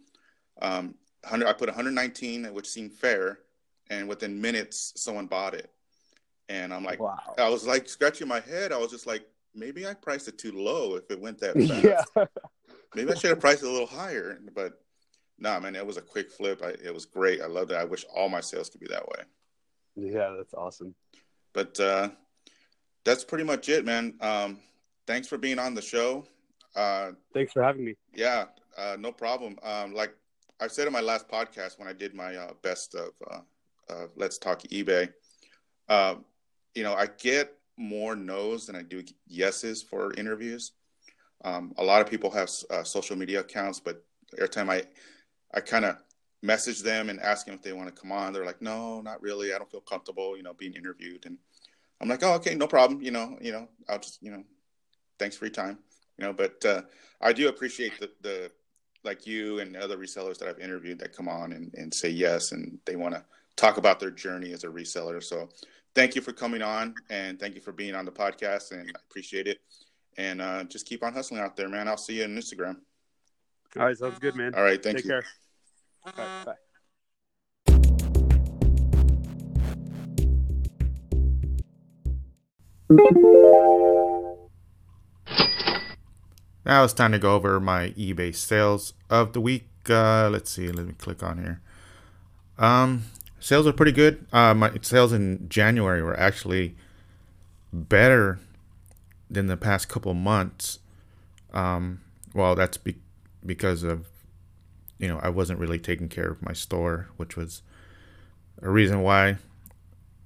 [0.61, 3.39] um, 100, I put 119, which seemed fair,
[3.89, 5.71] and within minutes, someone bought it.
[6.47, 7.17] And I'm like, Wow.
[7.37, 8.71] I was like scratching my head.
[8.71, 12.11] I was just like, maybe I priced it too low if it went that fast.
[12.15, 12.25] Yeah.
[12.95, 14.39] Maybe I should have priced it a little higher.
[14.55, 14.73] But
[15.37, 16.61] nah, man, it was a quick flip.
[16.63, 17.41] I, it was great.
[17.41, 17.75] I loved it.
[17.75, 19.23] I wish all my sales could be that way.
[19.95, 20.95] Yeah, that's awesome.
[21.53, 22.09] But uh,
[23.03, 24.15] that's pretty much it, man.
[24.21, 24.59] Um,
[25.07, 26.25] thanks for being on the show.
[26.75, 27.95] Uh, Thanks for having me.
[28.13, 28.45] yeah,
[28.77, 29.57] uh, no problem.
[29.63, 30.13] Um, like
[30.59, 33.39] I said in my last podcast when I did my uh, best of uh,
[33.89, 35.11] uh, Let's Talk eBay,
[35.89, 36.15] uh,
[36.75, 40.73] you know, I get more no's than I do yeses for interviews.
[41.43, 44.03] Um, a lot of people have uh, social media accounts, but
[44.37, 44.83] every time I,
[45.53, 45.95] I kind of
[46.41, 49.21] message them and ask them if they want to come on, they're like, no, not
[49.21, 49.53] really.
[49.53, 51.25] I don't feel comfortable, you know, being interviewed.
[51.25, 51.37] And
[52.01, 53.01] I'm like, oh, okay, no problem.
[53.01, 54.43] You know, you know, I'll just, you know,
[55.17, 55.79] thanks for your time.
[56.17, 56.81] You know, but uh,
[57.21, 58.51] I do appreciate the, the
[59.05, 62.51] like you and other resellers that I've interviewed that come on and, and say yes
[62.51, 63.23] and they want to
[63.55, 65.23] talk about their journey as a reseller.
[65.23, 65.49] So
[65.99, 68.99] thank you for coming on and thank you for being on the podcast and I
[69.09, 69.59] appreciate it.
[70.17, 71.89] And uh, just keep on hustling out there, man.
[71.89, 72.77] I'll see you on Instagram.
[73.77, 74.55] All right, sounds good, man.
[74.55, 75.11] All right, thank Take you.
[75.11, 75.25] care.
[76.05, 76.55] All right, bye.
[86.65, 89.67] Now it's time to go over my eBay sales of the week.
[89.89, 90.71] Uh, let's see.
[90.71, 91.61] Let me click on here.
[92.57, 93.03] Um,
[93.39, 94.25] sales are pretty good.
[94.31, 96.75] Uh, my sales in January were actually
[97.71, 98.39] better
[99.29, 100.79] than the past couple months.
[101.53, 102.01] Um,
[102.33, 102.97] well, that's be-
[103.45, 104.07] because of
[104.97, 107.61] you know I wasn't really taking care of my store, which was
[108.61, 109.37] a reason why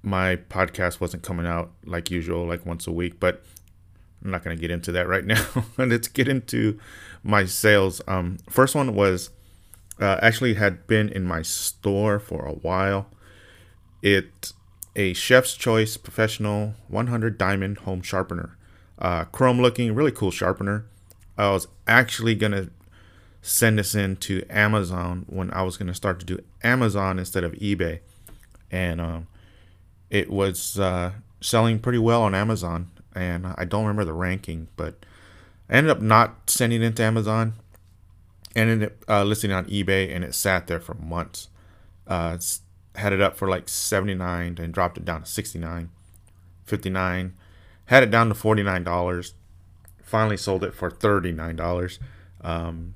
[0.02, 3.18] my podcast wasn't coming out like usual, like once a week.
[3.20, 3.42] But
[4.24, 5.46] I'm not going to get into that right now.
[5.78, 6.78] Let's get into
[7.22, 8.00] my sales.
[8.08, 9.30] Um, first one was
[10.00, 13.06] uh, actually had been in my store for a while.
[14.02, 14.52] It
[14.96, 18.56] a Chef's Choice Professional 100 Diamond Home Sharpener,
[18.98, 20.86] uh, chrome looking, really cool sharpener.
[21.36, 22.68] I was actually gonna
[23.42, 27.52] send this in to Amazon when I was gonna start to do Amazon instead of
[27.54, 28.00] eBay,
[28.70, 29.26] and um,
[30.10, 32.90] it was uh, selling pretty well on Amazon.
[33.16, 35.06] And I don't remember the ranking, but
[35.68, 37.54] I ended up not sending it to Amazon.
[38.56, 41.48] Ended up uh, listing on eBay, and it sat there for months.
[42.06, 42.38] Uh,
[42.96, 45.90] had it up for like 79 and dropped it down to 69
[46.64, 47.34] 59
[47.86, 49.32] had it down to $49
[50.02, 51.98] finally sold it for $39
[52.42, 52.94] um,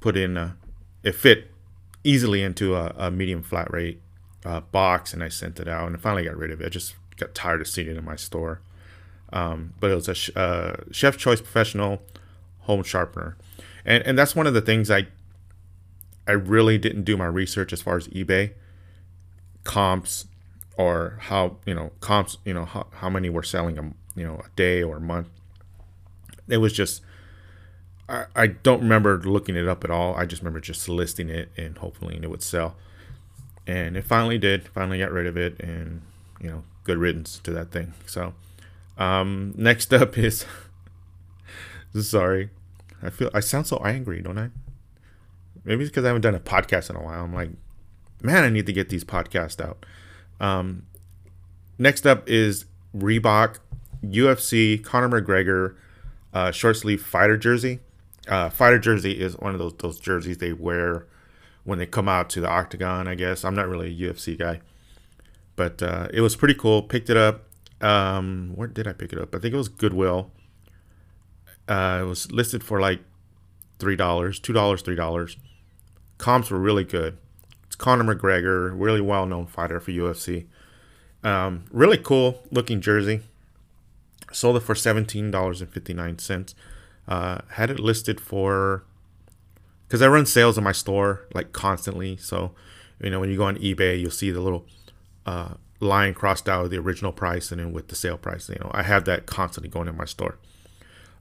[0.00, 0.56] put in a,
[1.02, 1.50] it fit
[2.04, 4.00] easily into a, a medium flat rate
[4.44, 6.66] uh, box and i sent it out and I finally got rid of it.
[6.66, 8.60] I just got tired of seeing it in my store.
[9.32, 12.02] Um, but it was a sh- uh, chef choice professional
[12.60, 13.36] home sharpener
[13.86, 15.06] and, and that's one of the things i
[16.26, 18.52] i really didn't do my research as far as ebay.
[19.64, 20.26] Comps
[20.76, 23.82] or how you know comps you know how, how many were selling a
[24.14, 25.28] you know a day or a month.
[26.48, 27.02] It was just
[28.08, 30.14] I, I don't remember looking it up at all.
[30.14, 32.76] I just remember just listing it and hopefully it would sell.
[33.66, 36.02] And it finally did finally got rid of it and
[36.40, 37.94] you know good riddance to that thing.
[38.06, 38.34] So
[38.98, 40.44] um next up is
[42.00, 42.50] sorry
[43.02, 44.50] i feel i sound so angry don't i
[45.64, 47.50] maybe it's because i haven't done a podcast in a while i'm like
[48.22, 49.84] man, I need to get these podcasts out.
[50.40, 50.86] Um,
[51.78, 53.58] next up is Reebok
[54.04, 55.76] UFC Conor McGregor
[56.32, 57.80] uh, short sleeve fighter jersey.
[58.28, 61.06] Uh, fighter jersey is one of those those jerseys they wear
[61.64, 63.08] when they come out to the octagon.
[63.08, 64.60] I guess I'm not really a UFC guy,
[65.54, 66.82] but uh, it was pretty cool.
[66.82, 67.44] Picked it up.
[67.80, 69.34] Um, where did I pick it up?
[69.34, 70.30] I think it was Goodwill.
[71.68, 73.00] Uh, it was listed for like
[73.78, 75.36] three dollars, two dollars, three dollars.
[76.18, 77.18] Comps were really good.
[77.64, 80.46] It's Conor McGregor, really well known fighter for UFC.
[81.22, 83.20] Um, really cool looking jersey.
[84.32, 86.54] Sold it for seventeen dollars and fifty nine cents.
[87.08, 88.84] Uh, had it listed for
[89.86, 92.16] because I run sales in my store like constantly.
[92.16, 92.52] So
[93.00, 94.66] you know when you go on eBay, you'll see the little
[95.24, 98.48] uh, line crossed out the original price and then with the sale price.
[98.48, 100.38] You know I have that constantly going in my store.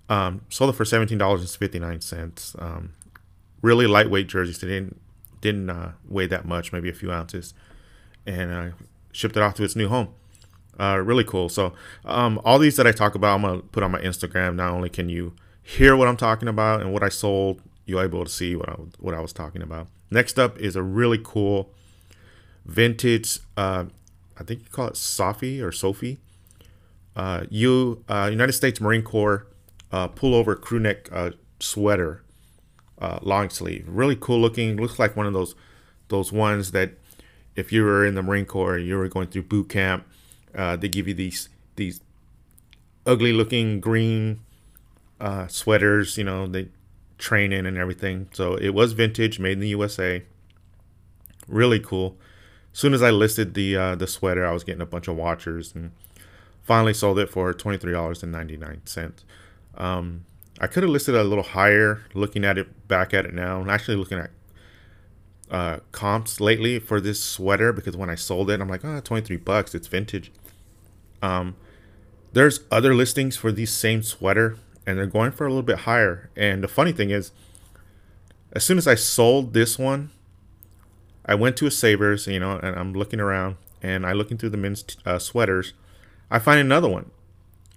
[0.10, 2.56] Um, sold it for seventeen dollars and fifty nine cents.
[2.60, 2.94] Um,
[3.62, 4.60] really lightweight jerseys.
[4.60, 5.00] They didn't
[5.42, 7.54] didn't uh, weigh that much, maybe a few ounces,
[8.26, 8.74] and I
[9.12, 10.10] shipped it off to its new home.
[10.80, 11.50] Uh, really cool.
[11.50, 14.56] So um, all these that I talk about, I'm gonna put on my Instagram.
[14.56, 18.24] Not only can you hear what I'm talking about and what I sold, you're able
[18.26, 19.88] to see what I what I was talking about.
[20.12, 21.74] Next up is a really cool
[22.66, 23.40] vintage.
[23.58, 23.86] Uh,
[24.38, 26.20] I think you call it Sophie or Sophie.
[27.16, 29.48] Uh, you uh, United States Marine Corps
[29.92, 32.24] uh, pullover crew neck uh, sweater
[33.00, 33.86] uh, long sleeve.
[33.88, 34.78] Really cool looking.
[34.78, 35.56] Looks like one of those
[36.08, 36.92] those ones that
[37.56, 40.06] if you were in the Marine Corps, and you were going through boot camp,
[40.54, 42.02] uh, they give you these these
[43.06, 44.40] ugly looking green
[45.20, 46.18] uh, sweaters.
[46.18, 46.70] You know, they
[47.18, 48.30] train in and everything.
[48.34, 50.24] So it was vintage, made in the USA.
[51.48, 52.18] Really cool.
[52.74, 55.16] As soon as I listed the uh, the sweater, I was getting a bunch of
[55.16, 55.92] watchers and
[56.62, 59.24] finally sold it for twenty three dollars and ninety nine cents.
[59.78, 60.26] Um,
[60.60, 62.04] I could have listed a little higher.
[62.14, 64.32] Looking at it back at it now, I'm actually looking at
[65.52, 69.38] uh, comps lately for this sweater because when I sold it, I'm like, oh, 23
[69.38, 69.76] bucks.
[69.76, 70.32] It's vintage.
[71.22, 71.56] Um,
[72.34, 76.30] there's other listings for these same sweater and they're going for a little bit higher.
[76.36, 77.32] And the funny thing is,
[78.52, 80.12] as soon as I sold this one,
[81.26, 84.52] I went to a Savers, you know, and I'm looking around and I looking through
[84.52, 85.74] the men's uh, sweaters.
[86.30, 87.12] I find another one,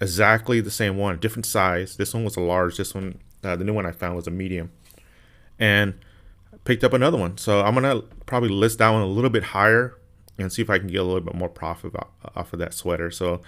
[0.01, 1.97] exactly the same one, different size.
[1.97, 2.77] This one was a large.
[2.77, 4.71] This one, uh, the new one I found was a medium,
[5.59, 5.95] and
[6.65, 7.39] picked up another one.
[7.39, 9.95] So I'm gonna probably list that one a little bit higher
[10.39, 11.93] and see if I can get a little bit more profit
[12.37, 13.11] off of that sweater.
[13.11, 13.41] So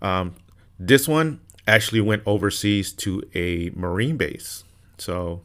[0.00, 0.34] um,
[0.78, 4.64] this one actually went overseas to a Marine base.
[4.98, 5.42] So,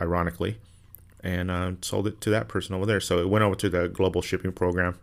[0.00, 0.58] ironically,
[1.22, 3.00] and uh, sold it to that person over there.
[3.00, 4.98] So it went over to the global shipping program,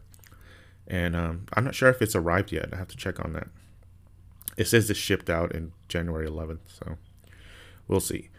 [0.87, 2.69] and um, I'm not sure if it's arrived yet.
[2.73, 3.47] I have to check on that.
[4.57, 6.97] It says it's shipped out in January 11th, so
[7.87, 8.29] we'll see.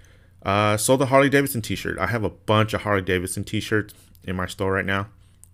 [0.43, 1.99] Uh, sold the Harley Davidson T-shirt.
[1.99, 5.09] I have a bunch of Harley Davidson T-shirts in my store right now.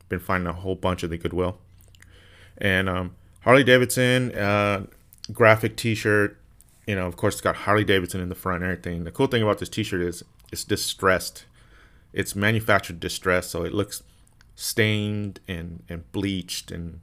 [0.08, 1.58] Been finding a whole bunch of the Goodwill,
[2.58, 4.86] and um, Harley Davidson uh,
[5.32, 6.38] graphic T-shirt
[6.86, 9.04] you know, of course, it's got Harley Davidson in the front and everything.
[9.04, 10.22] The cool thing about this T-shirt is
[10.52, 11.46] it's distressed.
[12.12, 14.02] It's manufactured distressed, so it looks
[14.56, 17.00] stained and and bleached and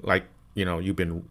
[0.00, 1.28] like you know you've been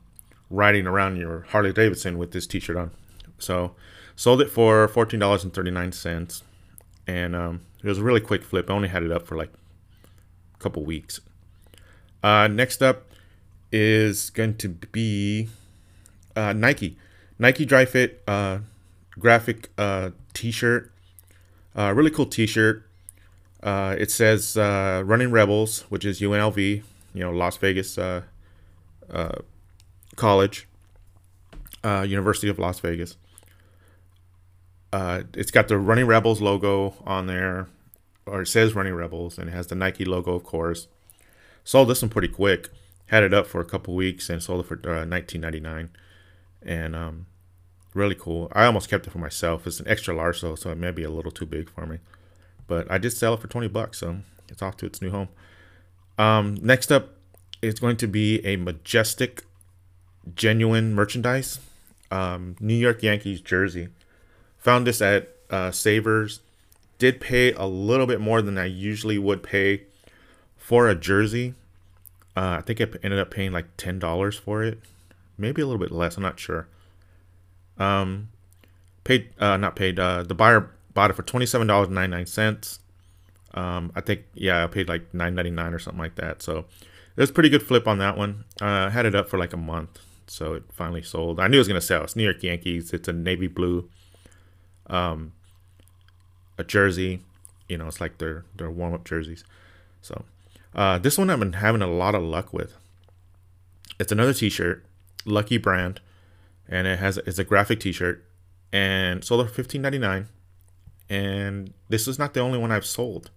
[0.49, 2.91] riding around your Harley Davidson with this T-shirt on.
[3.39, 3.75] So
[4.15, 6.43] sold it for fourteen dollars and thirty nine cents,
[7.05, 8.69] and um, it was a really quick flip.
[8.69, 9.51] I only had it up for like
[10.55, 11.19] a couple weeks.
[12.23, 13.05] Uh, next up
[13.71, 15.49] is going to be
[16.35, 16.97] uh, Nike.
[17.39, 18.59] Nike Dri-FIT uh,
[19.19, 20.91] graphic uh, T-shirt,
[21.75, 22.83] uh, really cool T-shirt.
[23.61, 26.57] Uh, it says "Running Rebels," which is UNLV,
[27.13, 27.99] you know, Las Vegas
[30.17, 30.67] College,
[31.83, 33.15] uh, University of Las Vegas.
[34.91, 37.67] Uh, it's got the Running Rebels logo on there,
[38.25, 40.87] or it says Running Rebels, and it has the Nike logo, of course.
[41.63, 42.67] Sold this one pretty quick.
[43.05, 45.89] Had it up for a couple weeks and sold it for uh, 19.99
[46.61, 47.25] and um,
[47.93, 48.51] really cool.
[48.51, 49.65] I almost kept it for myself.
[49.65, 51.99] It's an extra large, so so it may be a little too big for me,
[52.67, 54.17] but I did sell it for twenty bucks, so
[54.49, 55.29] it's off to its new home.
[56.17, 57.15] Um, next up
[57.61, 59.45] is going to be a majestic,
[60.35, 61.59] genuine merchandise,
[62.11, 63.89] um, New York Yankees jersey.
[64.59, 66.41] Found this at uh, Savers.
[66.97, 69.83] Did pay a little bit more than I usually would pay
[70.57, 71.53] for a jersey.
[72.35, 74.79] Uh, I think I ended up paying like ten dollars for it
[75.37, 76.17] maybe a little bit less.
[76.17, 76.67] I'm not sure.
[77.77, 78.29] Um,
[79.03, 79.99] paid, uh, not paid.
[79.99, 82.79] Uh, the buyer bought it for twenty seven dollars ninety nine cents.
[83.53, 86.41] Um, I think yeah, I paid like nine ninety nine or something like that.
[86.41, 86.65] So
[87.15, 88.45] it was pretty good flip on that one.
[88.59, 91.39] Uh, had it up for like a month, so it finally sold.
[91.39, 92.03] I knew it was gonna sell.
[92.03, 92.93] It's New York Yankees.
[92.93, 93.89] It's a navy blue.
[94.87, 95.33] Um,
[96.57, 97.21] a jersey.
[97.67, 99.43] You know, it's like their their warm up jerseys.
[100.01, 100.23] So
[100.75, 102.75] uh, this one I've been having a lot of luck with.
[103.99, 104.83] It's another T-shirt.
[105.25, 105.99] Lucky brand,
[106.69, 108.23] and it has it's a graphic T-shirt,
[108.71, 110.27] and sold for fifteen ninety nine.
[111.09, 113.31] And this is not the only one I've sold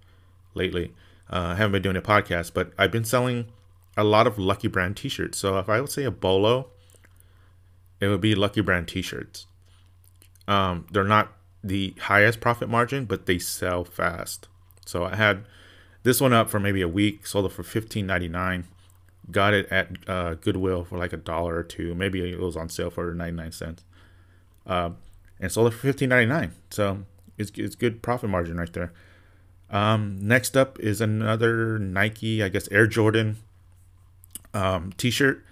[0.55, 0.93] lately.
[1.33, 3.47] Uh, I haven't been doing a podcast, but I've been selling
[3.97, 5.39] a lot of Lucky Brand T-shirts.
[5.39, 6.69] So if I would say a bolo,
[8.01, 9.47] it would be Lucky Brand T-shirts.
[10.49, 11.33] Um, they're not
[11.63, 14.49] the highest profit margin, but they sell fast.
[14.87, 15.45] So I had
[16.03, 18.67] this one up for maybe a week, sold it for fifteen ninety nine
[19.31, 21.95] got it at uh, Goodwill for like a dollar or two.
[21.95, 23.85] Maybe it was on sale for 99 cents.
[24.67, 24.91] Uh,
[25.39, 26.51] and sold it for 15.99.
[26.71, 27.05] So
[27.39, 28.93] it's, it's good profit margin right there.
[29.71, 33.37] Um, next up is another Nike, I guess Air Jordan
[34.53, 35.45] um, t-shirt.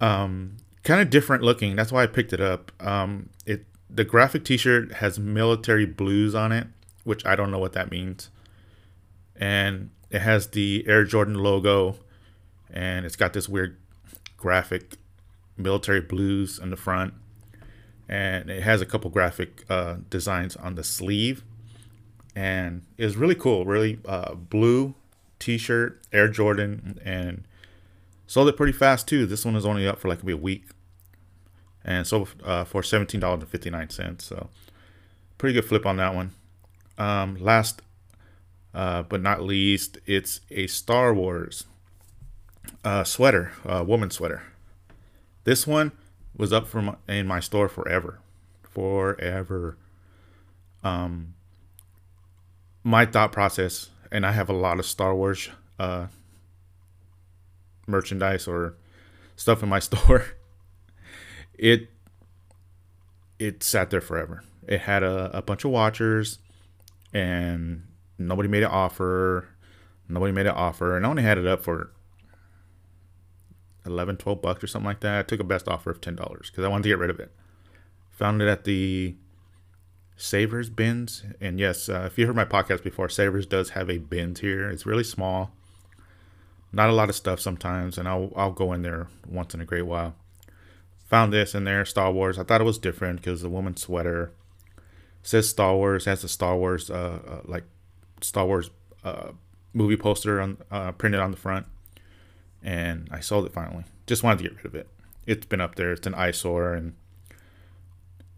[0.00, 1.76] Um, kind of different looking.
[1.76, 2.72] That's why I picked it up.
[2.80, 6.66] Um, it the graphic t-shirt has military blues on it,
[7.04, 8.30] which I don't know what that means.
[9.36, 11.96] And it has the Air Jordan logo
[12.72, 13.76] and it's got this weird
[14.36, 14.96] graphic
[15.56, 17.14] military blues on the front
[18.08, 21.44] and it has a couple graphic uh, designs on the sleeve
[22.34, 24.94] and it's really cool really uh, blue
[25.38, 27.44] t-shirt air jordan and
[28.26, 30.64] sold it pretty fast too this one is only up for like maybe a week
[31.84, 34.48] and so uh, for $17.59 so
[35.38, 36.32] pretty good flip on that one
[36.98, 37.82] um, last
[38.74, 41.64] uh, but not least it's a star wars
[42.84, 44.42] uh, sweater, uh, woman sweater.
[45.44, 45.92] This one
[46.36, 48.20] was up from in my store forever,
[48.62, 49.76] forever.
[50.82, 51.34] Um,
[52.82, 56.06] my thought process, and I have a lot of Star Wars uh,
[57.86, 58.74] merchandise or
[59.36, 60.24] stuff in my store.
[61.62, 61.90] It
[63.38, 64.42] it sat there forever.
[64.66, 66.40] It had a, a bunch of watchers,
[67.14, 67.84] and
[68.18, 69.48] nobody made an offer.
[70.08, 71.92] Nobody made an offer, and I only had it up for
[73.86, 75.20] 11, 12 bucks or something like that.
[75.20, 77.30] I took a best offer of $10 because I wanted to get rid of it.
[78.10, 79.14] Found it at the
[80.16, 81.22] Savers bins.
[81.40, 84.68] And yes, uh, if you heard my podcast before, Savers does have a bins here.
[84.68, 85.52] It's really small.
[86.72, 89.64] Not a lot of stuff sometimes, and I'll, I'll go in there once in a
[89.64, 90.16] great while.
[91.12, 92.38] Found this in there, Star Wars.
[92.38, 94.32] I thought it was different because the woman's sweater
[95.22, 97.64] says Star Wars, has a Star Wars, uh, uh like
[98.22, 98.70] Star Wars
[99.04, 99.32] uh,
[99.72, 101.66] movie poster on uh, printed on the front
[102.62, 103.84] and I sold it finally.
[104.06, 104.88] Just wanted to get rid of it.
[105.26, 105.92] It's been up there.
[105.92, 106.94] It's an eyesore, and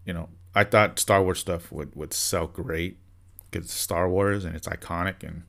[0.05, 2.99] you know, I thought Star Wars stuff would would sell great
[3.51, 5.43] because it's Star Wars and it's iconic, and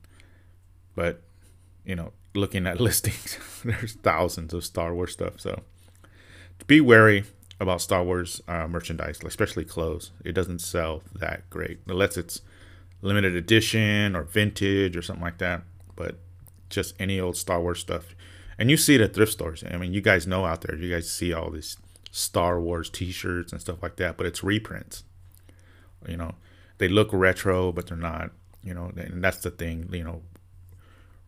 [0.94, 1.22] but
[1.84, 5.40] you know, looking at listings, there's thousands of Star Wars stuff.
[5.40, 5.62] So
[6.66, 7.24] be wary
[7.58, 10.10] about Star Wars uh, merchandise, especially clothes.
[10.24, 12.40] It doesn't sell that great unless it's
[13.02, 15.62] limited edition or vintage or something like that.
[15.94, 16.18] But
[16.68, 18.14] just any old Star Wars stuff
[18.58, 19.62] and you see it at thrift stores.
[19.70, 21.76] I mean, you guys know out there, you guys see all these
[22.10, 25.04] Star Wars T-shirts and stuff like that, but it's reprints.
[26.08, 26.34] You know,
[26.78, 28.30] they look retro, but they're not.
[28.62, 29.88] You know, and that's the thing.
[29.92, 30.22] You know,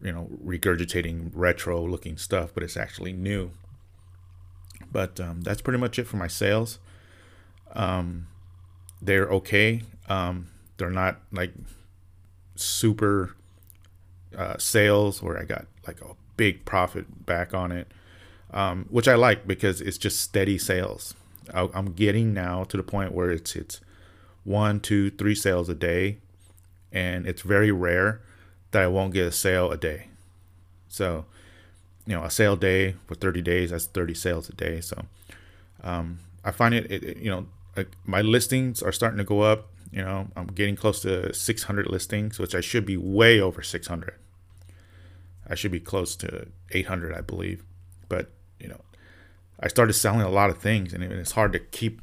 [0.00, 3.50] you know, regurgitating retro-looking stuff, but it's actually new.
[4.90, 6.78] But um, that's pretty much it for my sales.
[7.74, 8.26] Um,
[9.00, 9.82] they're okay.
[10.08, 11.52] Um, they're not like
[12.56, 13.34] super
[14.36, 17.92] uh, sales where I got like a big profit back on it,
[18.52, 21.14] um, which I like because it's just steady sales.
[21.52, 23.80] I, I'm getting now to the point where it's it's
[24.44, 26.18] one, two, three sales a day,
[26.92, 28.22] and it's very rare
[28.70, 30.08] that I won't get a sale a day.
[30.88, 31.26] So,
[32.08, 34.80] you know, a sale day for 30 days, that's 30 sales a day.
[34.80, 35.04] So,
[35.82, 37.46] um, I find it, it, you know,
[37.76, 39.68] like my listings are starting to go up.
[39.92, 44.14] You know, I'm getting close to 600 listings, which I should be way over 600.
[45.50, 47.62] I should be close to 800, I believe.
[48.08, 48.80] But, you know,
[49.60, 52.00] I started selling a lot of things, and it's hard to keep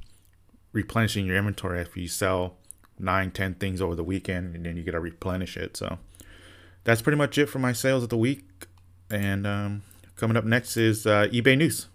[0.71, 2.57] replenishing your inventory if you sell
[2.99, 5.75] nine, ten things over the weekend, and then you got to replenish it.
[5.77, 5.97] So
[6.83, 8.67] that's pretty much it for my sales of the week.
[9.09, 9.83] And um,
[10.15, 11.87] coming up next is uh, eBay news.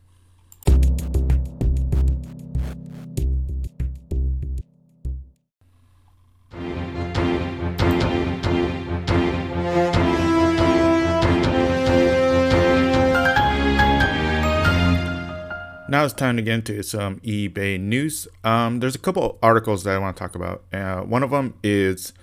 [15.90, 18.26] now it's time to get into some eBay news.
[18.44, 20.62] Um, there's a couple articles that I want to talk about.
[20.72, 22.14] Uh, one of them is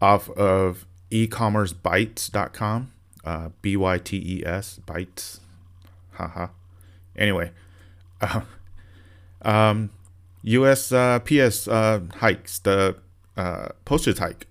[0.00, 2.92] off of ecommercebytes.com,
[3.24, 5.40] uh, B Y T E S, bytes.
[6.12, 6.48] Haha.
[7.16, 7.52] Anyway,
[8.20, 8.42] uh,
[9.42, 9.90] um,
[10.42, 12.96] US uh, PS uh, hikes, the
[13.36, 14.46] uh, postage hike.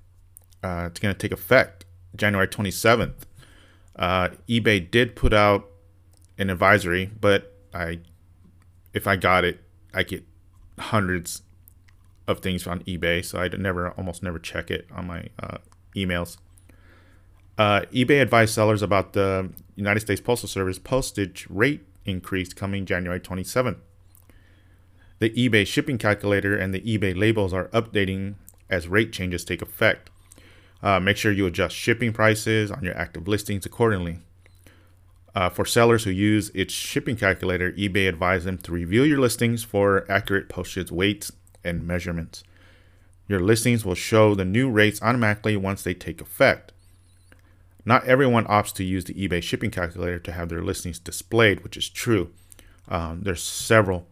[0.64, 3.14] Uh, it's going to take effect January 27th.
[3.96, 5.68] Uh, eBay did put out
[6.38, 8.00] an advisory, but I
[8.94, 9.60] if I got it,
[9.94, 10.24] I get
[10.78, 11.44] hundreds
[12.28, 15.58] of things on eBay, so I'd never, almost never check it on my uh,
[15.96, 16.38] emails.
[17.60, 23.20] Uh, eBay advised sellers about the United States Postal Service postage rate increase coming January
[23.20, 23.76] 27th.
[25.20, 28.36] The eBay shipping calculator and the eBay labels are updating
[28.70, 30.10] as rate changes take effect.
[30.82, 34.20] Uh, make sure you adjust shipping prices on your active listings accordingly.
[35.36, 39.66] Uh, for sellers who use its shipping calculator, eBay advises them to review your listings
[39.66, 41.34] for accurate postage weights
[41.66, 42.42] and measurements.
[43.28, 46.72] Your listings will show the new rates automatically once they take effect.
[47.90, 51.76] Not everyone opts to use the eBay shipping calculator to have their listings displayed, which
[51.76, 52.32] is true.
[52.88, 54.06] Um, there's several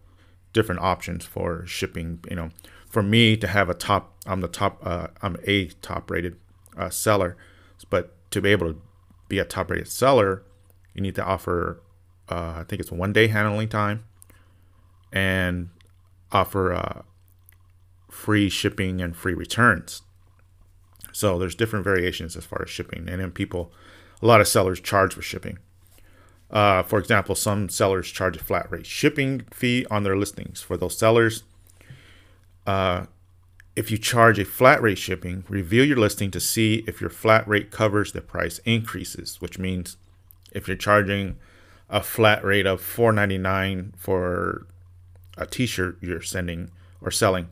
[0.51, 2.19] different options for shipping.
[2.27, 2.49] You know,
[2.89, 6.37] for me to have a top, I'm the top, uh, I'm a top rated
[6.75, 7.37] uh, seller,
[7.91, 8.81] but to be able to
[9.27, 10.41] be a top rated seller,
[10.95, 11.79] you need to offer,
[12.29, 14.05] uh, I think it's one day handling time,
[15.13, 15.69] and
[16.31, 17.01] offer uh,
[18.09, 20.01] free shipping and free returns.
[21.11, 23.71] So there's different variations as far as shipping, and then people,
[24.21, 25.59] a lot of sellers charge for shipping.
[26.49, 30.61] Uh, for example, some sellers charge a flat rate shipping fee on their listings.
[30.61, 31.43] For those sellers,
[32.65, 33.05] uh,
[33.75, 37.47] if you charge a flat rate shipping, review your listing to see if your flat
[37.47, 39.97] rate covers the price increases, which means
[40.51, 41.37] if you're charging
[41.89, 44.67] a flat rate of $4.99 for
[45.37, 47.49] a T-shirt you're sending or selling.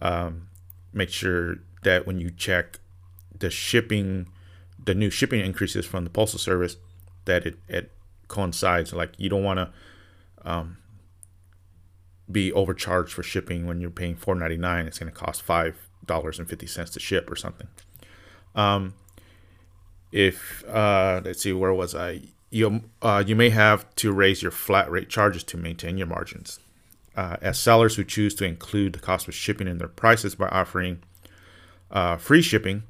[0.00, 0.48] Um,
[0.92, 2.80] make sure that when you check
[3.42, 4.28] the shipping,
[4.82, 6.76] the new shipping increases from the postal service,
[7.26, 7.92] that it, it
[8.28, 8.92] coincides.
[8.92, 9.70] Like you don't want to
[10.50, 10.78] um,
[12.30, 14.86] be overcharged for shipping when you're paying four ninety nine.
[14.86, 15.76] It's going to cost five
[16.06, 17.68] dollars and fifty cents to ship or something.
[18.54, 18.94] Um,
[20.10, 22.22] if uh, let's see, where was I?
[22.50, 26.60] You uh, you may have to raise your flat rate charges to maintain your margins.
[27.14, 30.48] Uh, as sellers who choose to include the cost of shipping in their prices by
[30.48, 31.02] offering
[31.90, 32.84] uh, free shipping,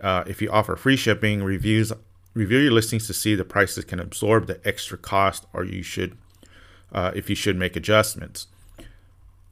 [0.00, 1.92] uh, if you offer free shipping, reviews
[2.34, 6.16] review your listings to see the prices can absorb the extra cost, or you should
[6.92, 8.46] uh, if you should make adjustments.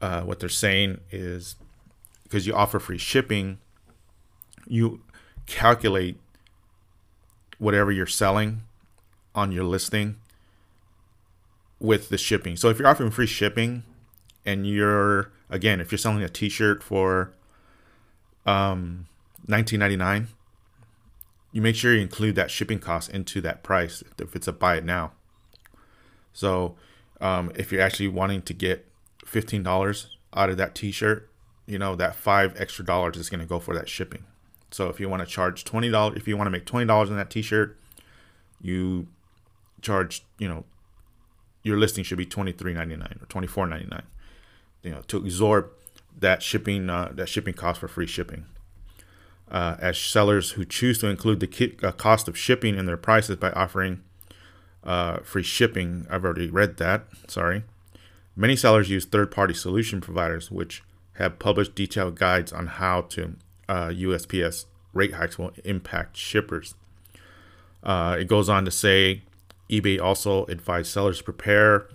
[0.01, 1.55] Uh, what they're saying is
[2.23, 3.57] because you offer free shipping,
[4.67, 5.01] you
[5.45, 6.17] calculate
[7.57, 8.61] whatever you're selling
[9.35, 10.15] on your listing
[11.79, 12.55] with the shipping.
[12.55, 13.83] So if you're offering free shipping
[14.45, 17.33] and you're again, if you're selling a t-shirt for
[18.45, 19.07] um
[19.47, 20.27] 19.99,
[21.51, 24.77] you make sure you include that shipping cost into that price if it's a buy
[24.77, 25.11] it now.
[26.33, 26.75] So
[27.19, 28.85] um, if you're actually wanting to get
[29.25, 31.29] $15 out of that t-shirt,
[31.65, 34.23] you know, that five extra dollars is going to go for that shipping.
[34.71, 37.29] So if you want to charge $20, if you want to make $20 on that
[37.29, 37.77] t-shirt,
[38.61, 39.07] you
[39.81, 40.65] charge, you know,
[41.63, 44.01] your listing should be $23.99 or $24.99,
[44.83, 45.71] you know, to absorb
[46.17, 48.45] that shipping, uh, that shipping cost for free shipping.
[49.51, 52.97] Uh, as sellers who choose to include the ki- uh, cost of shipping in their
[52.97, 54.01] prices by offering
[54.83, 56.05] uh, free shipping.
[56.09, 57.05] I've already read that.
[57.27, 57.63] Sorry.
[58.35, 60.83] Many sellers use third party solution providers, which
[61.13, 63.35] have published detailed guides on how to
[63.67, 66.75] uh, USPS rate hikes will impact shippers.
[67.83, 69.23] Uh, it goes on to say
[69.69, 71.87] eBay also advised sellers to prepare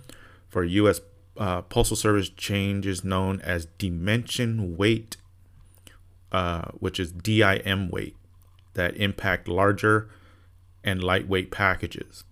[0.47, 1.01] for U.S.
[1.37, 5.17] Uh, Postal Service changes known as dimension weight,
[6.35, 8.17] uh, which is DIM weight,
[8.73, 10.09] that impact larger
[10.83, 12.25] and lightweight packages.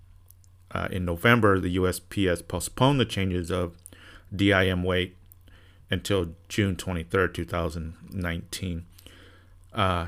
[0.72, 3.78] Uh, in November, the USPS postponed the changes of
[4.36, 5.16] DIM weight
[5.90, 8.86] until June 23rd, 2019.
[9.74, 10.08] Uh,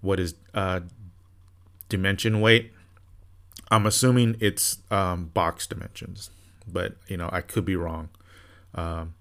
[0.00, 0.80] what is uh,
[1.90, 2.72] dimension weight?
[3.70, 6.30] I'm assuming it's um, box dimensions,
[6.66, 8.08] but you know I could be wrong.
[8.74, 9.12] Um,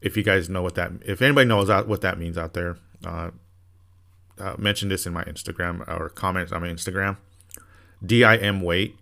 [0.00, 3.30] if you guys know what that, if anybody knows what that means out there, uh,
[4.38, 7.16] uh, mention this in my Instagram or comments on my Instagram.
[8.04, 8.96] DIM weight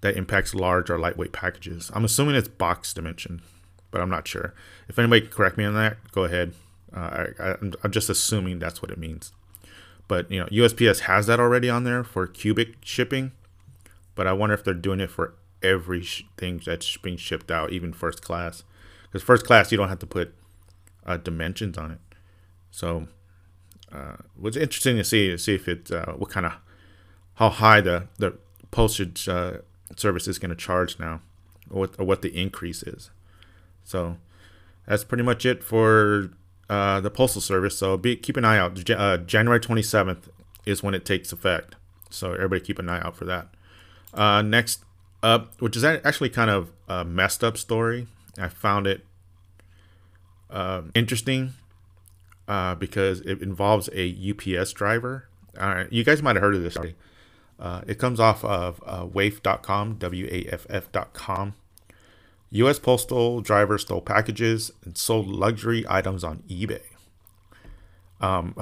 [0.00, 1.90] that impacts large or lightweight packages.
[1.94, 3.42] I'm assuming it's box dimension,
[3.90, 4.54] but I'm not sure.
[4.88, 6.54] If anybody can correct me on that, go ahead.
[6.94, 9.32] Uh, I, am just assuming that's what it means.
[10.08, 13.32] But you know, USPS has that already on there for cubic shipping,
[14.14, 17.92] but I wonder if they're doing it for every sh- that's being shipped out, even
[17.92, 18.64] first class.
[19.04, 20.34] Because first class, you don't have to put
[21.04, 21.98] uh, dimensions on it.
[22.70, 23.08] So,
[23.92, 26.52] uh, what's interesting to see see if it uh, what kind of
[27.34, 28.36] how high the the
[28.70, 29.58] postage uh,
[29.96, 31.20] service is going to charge now,
[31.70, 33.10] or what, or what the increase is.
[33.84, 34.16] So
[34.86, 36.30] that's pretty much it for
[36.68, 37.76] uh, the postal service.
[37.76, 38.90] So be keep an eye out.
[38.90, 40.28] Uh, January 27th
[40.66, 41.74] is when it takes effect.
[42.10, 43.48] So everybody keep an eye out for that.
[44.12, 44.84] Uh, next
[45.22, 48.06] up, which is actually kind of a messed up story.
[48.38, 49.04] I found it
[50.48, 51.54] uh, interesting
[52.50, 55.28] uh, because it involves a UPS driver.
[55.88, 56.96] you guys might have heard of this already.
[57.60, 61.54] Uh, it comes off of uh, waff.com, W A F F.com.
[62.50, 62.80] U.S.
[62.80, 66.80] postal driver stole packages and sold luxury items on eBay.
[68.20, 68.56] Um,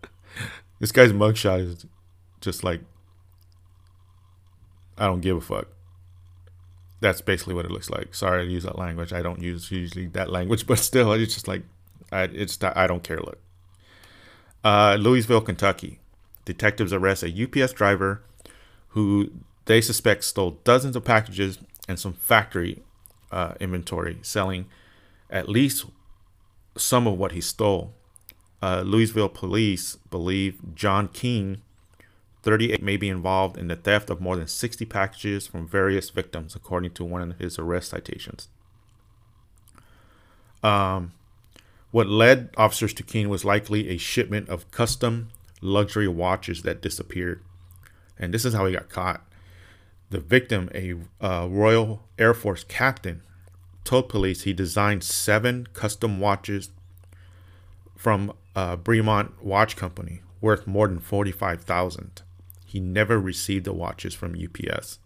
[0.78, 1.86] this guy's mugshot is
[2.42, 2.82] just like,
[4.98, 5.68] I don't give a fuck.
[7.00, 8.14] That's basically what it looks like.
[8.14, 9.14] Sorry to use that language.
[9.14, 11.62] I don't use usually that language, but still, it's just like,
[12.12, 13.18] I, it's I don't care.
[13.18, 13.38] Look,
[14.64, 16.00] uh, Louisville, Kentucky.
[16.44, 18.22] Detectives arrest a UPS driver
[18.90, 19.30] who
[19.66, 22.82] they suspect stole dozens of packages and some factory
[23.30, 24.66] uh, inventory, selling
[25.30, 25.86] at least
[26.76, 27.94] some of what he stole.
[28.62, 31.62] Uh, Louisville police believe John King,
[32.42, 36.54] 38, may be involved in the theft of more than 60 packages from various victims,
[36.54, 38.48] according to one of his arrest citations.
[40.62, 41.12] Um,
[41.96, 45.30] what led officers to King was likely a shipment of custom
[45.62, 47.40] luxury watches that disappeared.
[48.18, 49.24] And this is how he got caught.
[50.10, 53.22] The victim, a uh, Royal Air Force captain,
[53.82, 56.68] told police he designed seven custom watches
[57.96, 62.20] from uh, Bremont Watch Company worth more than 45000
[62.66, 64.98] He never received the watches from UPS.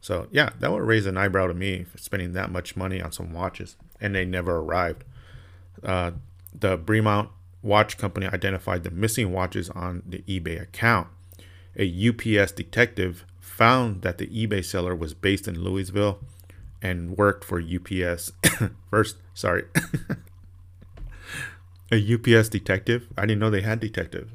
[0.00, 3.10] So yeah, that would raise an eyebrow to me for spending that much money on
[3.10, 5.02] some watches, and they never arrived.
[5.84, 6.12] Uh,
[6.52, 7.28] the Bremont
[7.62, 11.08] Watch Company identified the missing watches on the eBay account.
[11.76, 16.20] A UPS detective found that the eBay seller was based in Louisville
[16.82, 18.32] and worked for UPS.
[18.90, 19.64] First, sorry.
[21.92, 23.08] a UPS detective?
[23.16, 24.32] I didn't know they had detectives.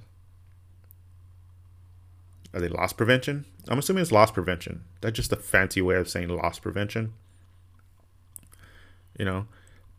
[2.53, 3.45] Are they loss prevention?
[3.67, 4.83] I'm assuming it's loss prevention.
[5.01, 7.13] That's just a fancy way of saying loss prevention.
[9.17, 9.47] You know,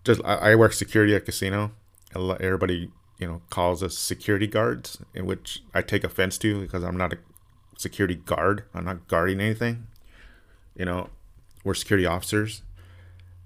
[0.05, 1.73] just I, I work security at casino.
[2.15, 6.97] Everybody, you know, calls us security guards, in which I take offense to because I'm
[6.97, 7.19] not a
[7.77, 8.65] security guard.
[8.75, 9.87] I'm not guarding anything.
[10.77, 11.11] You know,
[11.65, 12.63] we're security officers.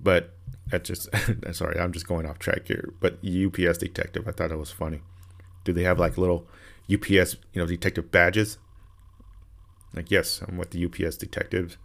[0.01, 0.35] But
[0.67, 1.09] that's just
[1.53, 2.93] sorry, I'm just going off track here.
[3.01, 5.01] But UPS detective, I thought that was funny.
[5.65, 6.47] Do they have like little
[6.93, 8.59] UPS, you know, detective badges?
[9.95, 11.77] Like, yes, I'm with the UPS detectives.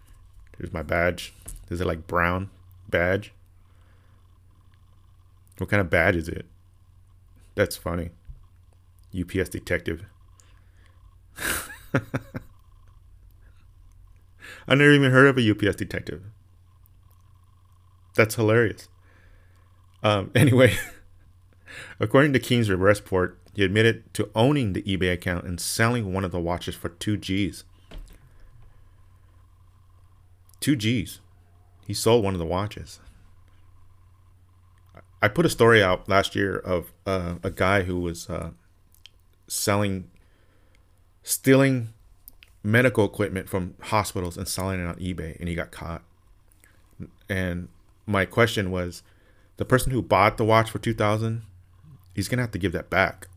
[0.58, 1.34] Here's my badge.
[1.70, 2.50] Is it like brown
[2.90, 3.34] badge?
[5.60, 6.46] What kind of badge is it?
[7.56, 8.12] That's funny.
[9.18, 10.06] UPS detective.
[14.68, 16.24] I never even heard of a UPS detective.
[18.16, 18.88] That's hilarious.
[20.04, 20.76] Um, anyway,
[22.00, 26.32] according to arrest report, he admitted to owning the eBay account and selling one of
[26.32, 27.64] the watches for two G's.
[30.60, 31.20] Two G's.
[31.86, 33.00] He sold one of the watches.
[35.22, 38.52] I put a story out last year of uh, a guy who was uh,
[39.48, 40.10] selling,
[41.24, 41.90] stealing
[42.64, 46.04] medical equipment from hospitals and selling it on eBay, and he got caught.
[47.28, 47.68] And
[48.06, 49.04] my question was,
[49.58, 51.44] the person who bought the watch for two thousand,
[52.16, 53.28] he's gonna have to give that back.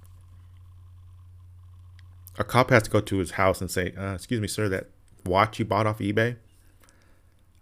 [2.38, 4.86] A cop has to go to his house and say, uh, "Excuse me, sir, that
[5.26, 6.36] watch you bought off eBay,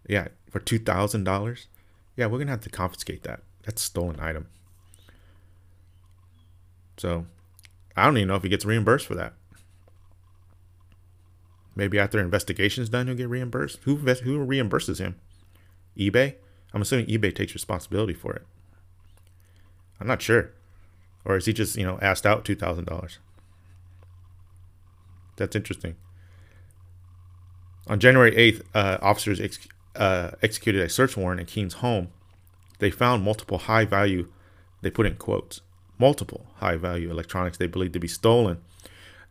[0.06, 1.68] yeah, for two thousand dollars,
[2.16, 4.46] yeah, we're gonna have to confiscate that." That's stolen item.
[6.96, 7.26] So
[7.96, 9.34] I don't even know if he gets reimbursed for that.
[11.74, 13.78] Maybe after investigation's done, he'll get reimbursed.
[13.84, 15.16] Who who reimburses him?
[15.96, 16.34] eBay.
[16.72, 18.46] I'm assuming eBay takes responsibility for it.
[20.00, 20.52] I'm not sure,
[21.24, 23.18] or is he just you know asked out two thousand dollars?
[25.36, 25.96] That's interesting.
[27.86, 32.08] On January 8th, uh, officers ex- uh, executed a search warrant at Keen's home
[32.80, 34.28] they found multiple high value,
[34.82, 35.60] they put in quotes,
[35.98, 38.58] multiple high value electronics they believed to be stolen.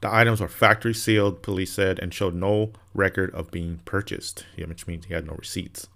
[0.01, 4.87] The items were factory sealed, police said, and showed no record of being purchased, which
[4.87, 5.89] means he had no receipts.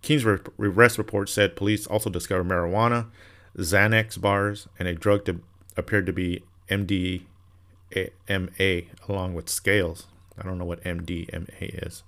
[0.00, 3.06] King's arrest report said police also discovered marijuana,
[3.56, 5.40] Xanax bars, and a drug that
[5.76, 7.24] appeared to be MDMA
[9.08, 10.06] along with scales.
[10.38, 12.04] I don't know what MDMA is.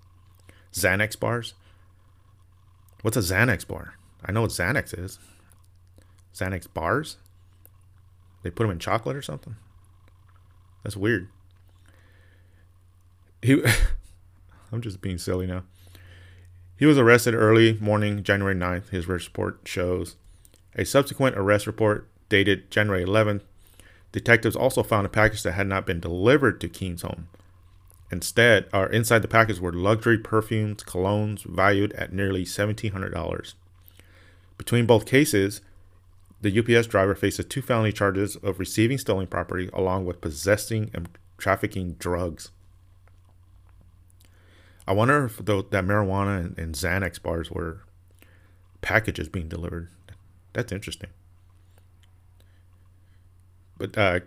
[0.73, 1.55] Xanax bars?
[3.03, 3.95] What's a Xanax bar?
[4.25, 5.19] I know what Xanax is.
[6.35, 7.17] Xanax bars?
[8.43, 9.57] They put them in chocolate or something?
[10.83, 11.29] That's weird.
[13.43, 13.63] He
[14.73, 15.65] I'm just being silly now.
[16.77, 18.89] He was arrested early morning, January 9th.
[18.89, 20.17] His report shows
[20.75, 23.43] a subsequent arrest report dated January 11th.
[24.13, 27.29] Detectives also found a package that had not been delivered to Keen's home.
[28.11, 33.55] Instead, or inside the package were luxury perfumes, colognes valued at nearly $1,700.
[34.61, 35.63] Between both cases,
[36.43, 41.09] the UPS driver faces two felony charges of receiving stolen property along with possessing and
[41.39, 42.51] trafficking drugs.
[44.87, 47.85] I wonder if the, that marijuana and, and Xanax bars were
[48.83, 49.89] packages being delivered.
[50.53, 51.09] That's interesting.
[53.79, 54.21] But uh,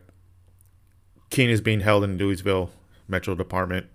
[1.29, 2.71] Keen is being held in Louisville
[3.07, 3.85] Metro Department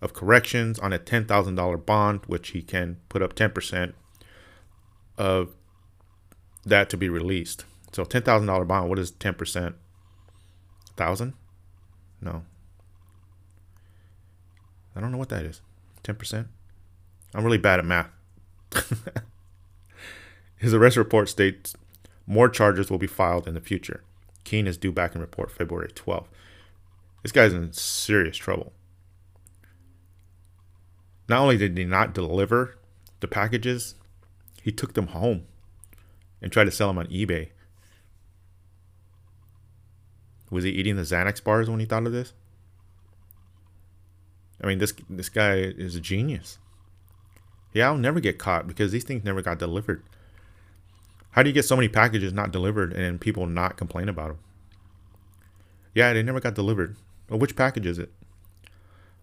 [0.00, 3.92] of Corrections on a $10,000 bond, which he can put up 10%
[5.18, 5.50] of
[6.64, 7.64] that to be released.
[7.92, 8.88] So ten thousand dollar bond.
[8.88, 9.76] What is ten percent?
[10.96, 11.34] Thousand?
[12.20, 12.44] No.
[14.94, 15.60] I don't know what that is.
[16.02, 16.48] Ten percent.
[17.34, 18.10] I'm really bad at math.
[20.56, 21.74] His arrest report states
[22.26, 24.02] more charges will be filed in the future.
[24.44, 26.26] Keen is due back in report February 12th.
[27.22, 28.72] This guy's in serious trouble.
[31.28, 32.78] Not only did he not deliver
[33.20, 33.94] the packages,
[34.62, 35.46] he took them home
[36.42, 37.48] and tried to sell them on eBay.
[40.50, 42.34] Was he eating the Xanax bars when he thought of this?
[44.62, 46.58] I mean, this this guy is a genius.
[47.72, 50.02] Yeah, I'll never get caught because these things never got delivered.
[51.30, 54.38] How do you get so many packages not delivered and people not complain about them?
[55.94, 56.96] Yeah, they never got delivered.
[57.30, 58.12] Well, which package is it?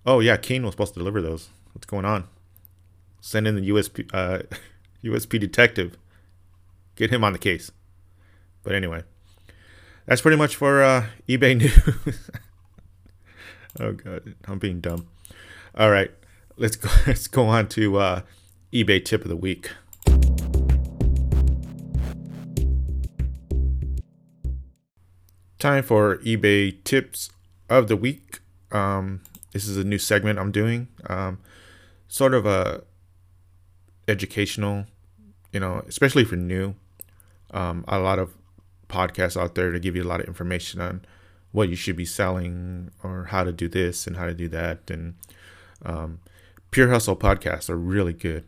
[0.05, 1.49] Oh, yeah, Keen was supposed to deliver those.
[1.73, 2.27] What's going on?
[3.21, 4.39] Send in the USP uh,
[5.03, 5.97] USP detective.
[6.99, 7.71] Get him on the case.
[8.61, 9.03] But anyway,
[10.05, 11.57] that's pretty much for uh, eBay
[12.05, 12.19] news.
[13.79, 15.07] oh god, I'm being dumb.
[15.75, 16.11] All right,
[16.57, 16.89] let's go.
[17.07, 18.21] Let's go on to uh,
[18.73, 19.71] eBay tip of the week.
[25.57, 27.29] Time for eBay tips
[27.69, 28.41] of the week.
[28.73, 29.21] Um,
[29.53, 30.89] this is a new segment I'm doing.
[31.07, 31.39] Um,
[32.09, 32.83] sort of a
[34.09, 34.85] educational,
[35.53, 36.75] you know, especially for new.
[37.51, 38.35] Um, a lot of
[38.87, 41.05] podcasts out there to give you a lot of information on
[41.51, 44.89] what you should be selling or how to do this and how to do that.
[44.89, 45.15] And
[45.83, 46.19] um,
[46.71, 48.45] Pure Hustle podcasts are really good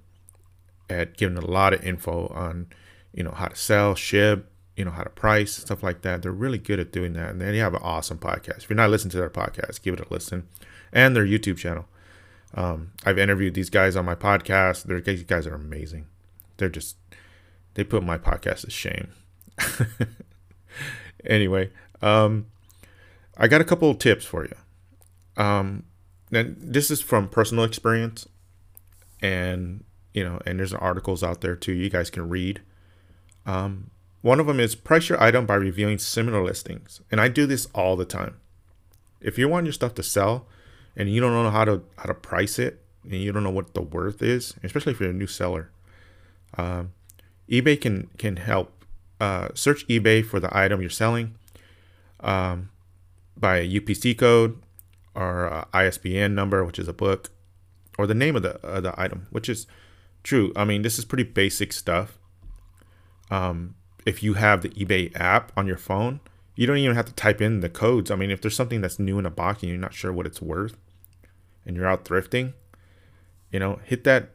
[0.89, 2.67] at giving a lot of info on,
[3.13, 6.21] you know, how to sell, ship, you know, how to price, stuff like that.
[6.21, 7.29] They're really good at doing that.
[7.29, 8.59] And they have an awesome podcast.
[8.59, 10.47] If you're not listening to their podcast, give it a listen.
[10.93, 11.87] And their YouTube channel.
[12.53, 14.83] Um, I've interviewed these guys on my podcast.
[14.83, 16.07] They're, these guys are amazing.
[16.57, 16.97] They're just,
[17.73, 19.09] they put my podcast to shame.
[21.25, 21.69] anyway,
[22.01, 22.47] um,
[23.37, 24.55] I got a couple of tips for you.
[25.37, 25.83] Um,
[26.31, 28.27] and this is from personal experience,
[29.21, 31.73] and you know, and there's articles out there too.
[31.73, 32.61] You guys can read.
[33.45, 33.91] Um,
[34.21, 37.67] one of them is price your item by reviewing similar listings, and I do this
[37.73, 38.37] all the time.
[39.19, 40.47] If you want your stuff to sell,
[40.95, 43.73] and you don't know how to how to price it, and you don't know what
[43.73, 45.71] the worth is, especially if you're a new seller,
[46.57, 46.91] um,
[47.51, 48.73] eBay can can help.
[49.19, 51.35] Uh, search eBay for the item you're selling
[52.21, 52.71] um,
[53.37, 54.59] by a UPC code
[55.13, 57.29] or ISBN number, which is a book,
[57.99, 59.67] or the name of the uh, the item, which is
[60.23, 60.51] true.
[60.55, 62.17] I mean, this is pretty basic stuff.
[63.29, 63.75] Um,
[64.05, 66.19] if you have the eBay app on your phone,
[66.55, 68.09] you don't even have to type in the codes.
[68.09, 70.25] I mean, if there's something that's new in a box and you're not sure what
[70.25, 70.77] it's worth,
[71.65, 72.53] and you're out thrifting,
[73.51, 74.31] you know, hit that.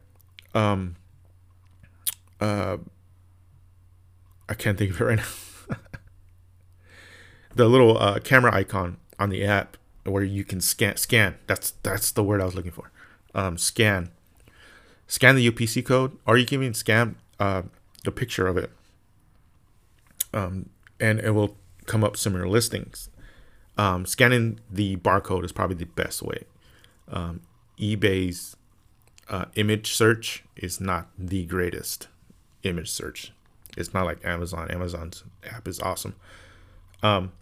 [0.54, 0.96] Um,
[2.40, 2.78] uh,
[4.48, 5.76] I can't think of it right now.
[7.54, 11.36] the little uh, camera icon on the app where you can scan scan.
[11.46, 12.90] That's that's the word I was looking for.
[13.34, 14.10] Um, scan,
[15.06, 17.62] scan the UPC code, or you can even scan uh,
[18.04, 18.70] the picture of it,
[20.32, 20.70] um,
[21.00, 23.10] and it will come up similar listings.
[23.78, 26.44] Um, scanning the barcode is probably the best way.
[27.08, 27.42] Um,
[27.78, 28.56] eBay's
[29.28, 32.08] uh, image search is not the greatest
[32.62, 33.32] image search.
[33.76, 34.70] It's not like Amazon.
[34.70, 36.14] Amazon's app is awesome.
[37.02, 37.32] Um,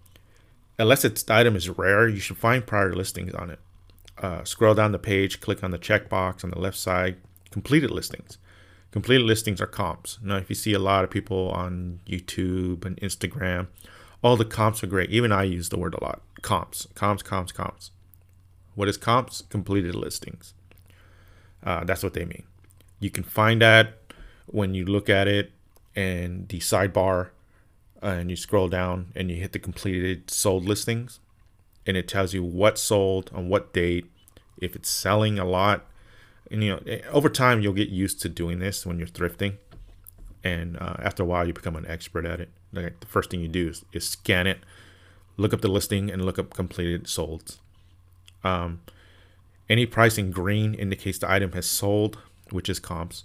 [0.78, 3.60] unless its item is rare, you should find prior listings on it.
[4.18, 7.16] Uh, scroll down the page, click on the checkbox on the left side,
[7.50, 8.38] completed listings.
[8.90, 10.18] Completed listings are comps.
[10.22, 13.66] Now, if you see a lot of people on YouTube and Instagram,
[14.22, 15.10] all the comps are great.
[15.10, 16.22] Even I use the word a lot.
[16.42, 17.90] Comps, comps, comps, comps.
[18.76, 19.42] What is comps?
[19.42, 20.54] Completed listings.
[21.64, 22.44] Uh, that's what they mean.
[23.00, 23.98] You can find that
[24.46, 25.52] when you look at it
[25.96, 27.30] and the sidebar
[28.02, 31.20] uh, and you scroll down and you hit the completed sold listings
[31.86, 34.10] and it tells you what sold on what date
[34.58, 35.86] if it's selling a lot.
[36.50, 39.56] And you know eh, over time you'll get used to doing this when you're thrifting
[40.42, 42.50] and uh, after a while you become an expert at it.
[42.72, 44.58] Like the first thing you do is, is scan it
[45.36, 47.58] look up the listing and look up completed solds.
[48.42, 48.82] Um,
[49.68, 52.18] any price in green indicates the item has sold
[52.50, 53.24] which is comps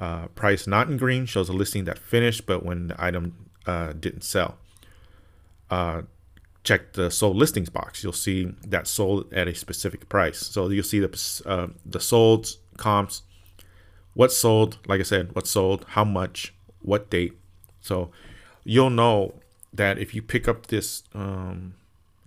[0.00, 3.92] uh, price not in green shows a listing that finished, but when the item uh,
[3.92, 4.56] didn't sell.
[5.70, 6.02] Uh,
[6.64, 8.02] check the sold listings box.
[8.02, 10.38] You'll see that sold at a specific price.
[10.38, 13.22] So you'll see the uh, the sold comps,
[14.14, 17.38] what sold, like I said, what sold, how much, what date.
[17.82, 18.10] So
[18.64, 19.34] you'll know
[19.72, 21.74] that if you pick up this, um,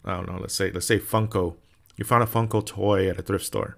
[0.06, 1.56] I don't know, let's say let's say Funko,
[1.98, 3.78] you found a Funko toy at a thrift store,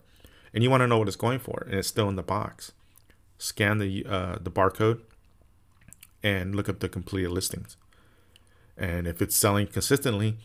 [0.54, 2.74] and you want to know what it's going for, and it's still in the box
[3.38, 5.02] scan the uh, the barcode
[6.24, 7.78] and look up the completed listings.
[8.78, 10.38] And if it's selling consistently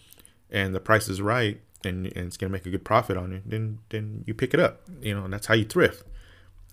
[0.50, 3.42] and the price is right and, and it's gonna make a good profit on it,
[3.48, 4.82] then then you pick it up.
[5.00, 6.04] You know, that's how you thrift.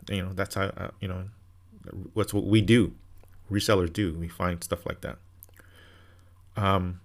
[0.09, 1.25] You know, that's how uh, you know
[2.13, 2.93] what's what we do.
[3.51, 4.13] Resellers do.
[4.13, 5.17] We find stuff like that.
[6.55, 7.01] Um.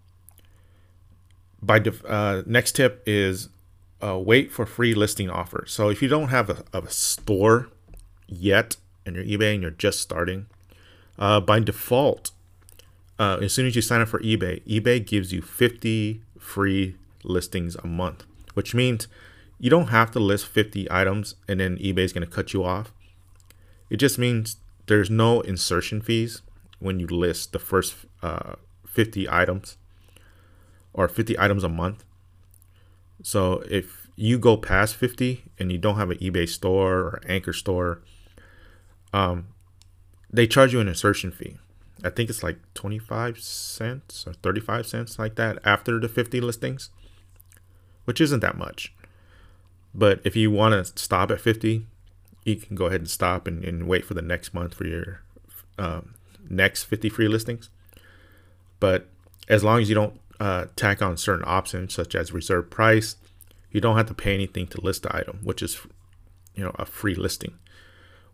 [1.64, 3.48] By def- uh, next tip is
[4.02, 5.70] uh, wait for free listing offers.
[5.70, 7.68] So if you don't have a, a store
[8.26, 10.46] yet, and your eBay and you're just starting,
[11.18, 12.30] uh, by default,
[13.18, 17.76] uh, as soon as you sign up for eBay, eBay gives you 50 free listings
[17.76, 18.24] a month,
[18.54, 19.08] which means
[19.58, 22.64] you don't have to list 50 items and then eBay is going to cut you
[22.64, 22.92] off.
[23.90, 26.42] It just means there's no insertion fees
[26.80, 28.54] when you list the first uh,
[28.86, 29.76] 50 items
[30.92, 32.04] or 50 items a month.
[33.22, 37.52] So if you go past 50 and you don't have an eBay store or Anchor
[37.52, 38.02] store,
[39.12, 39.48] um,
[40.30, 41.58] they charge you an insertion fee.
[42.04, 46.90] I think it's like 25 cents or 35 cents, like that, after the 50 listings,
[48.04, 48.92] which isn't that much.
[49.94, 51.86] But if you want to stop at 50,
[52.44, 55.20] you can go ahead and stop and, and wait for the next month for your
[55.78, 56.14] um,
[56.48, 57.70] next 50 free listings.
[58.80, 59.06] But
[59.48, 63.16] as long as you don't uh, tack on certain options such as reserve price,
[63.70, 65.80] you don't have to pay anything to list the item, which is
[66.54, 67.58] you know a free listing.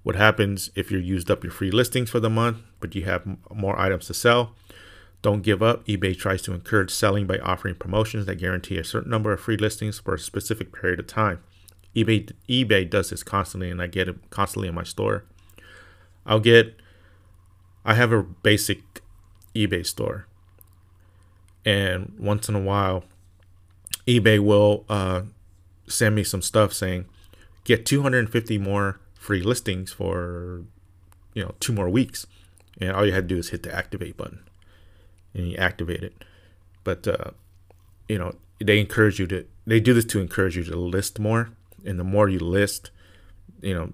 [0.09, 3.26] What happens if you're used up your free listings for the month, but you have
[3.54, 4.54] more items to sell?
[5.20, 5.84] Don't give up.
[5.84, 9.59] eBay tries to encourage selling by offering promotions that guarantee a certain number of free
[9.59, 11.42] listings for a specific period of time.
[11.94, 15.24] eBay eBay does this constantly, and I get it constantly in my store.
[16.24, 16.74] I'll get.
[17.84, 19.02] I have a basic
[19.54, 20.26] eBay store,
[21.66, 23.04] and once in a while,
[24.06, 25.24] eBay will uh,
[25.86, 27.04] send me some stuff saying,
[27.64, 30.64] "Get 250 more free listings for,
[31.34, 32.26] you know, two more weeks,"
[32.80, 34.40] and all you had to do is hit the activate button,
[35.34, 36.24] and you activate it.
[36.82, 37.32] But uh,
[38.08, 39.44] you know, they encourage you to.
[39.66, 41.50] They do this to encourage you to list more,
[41.84, 42.90] and the more you list,
[43.60, 43.92] you know,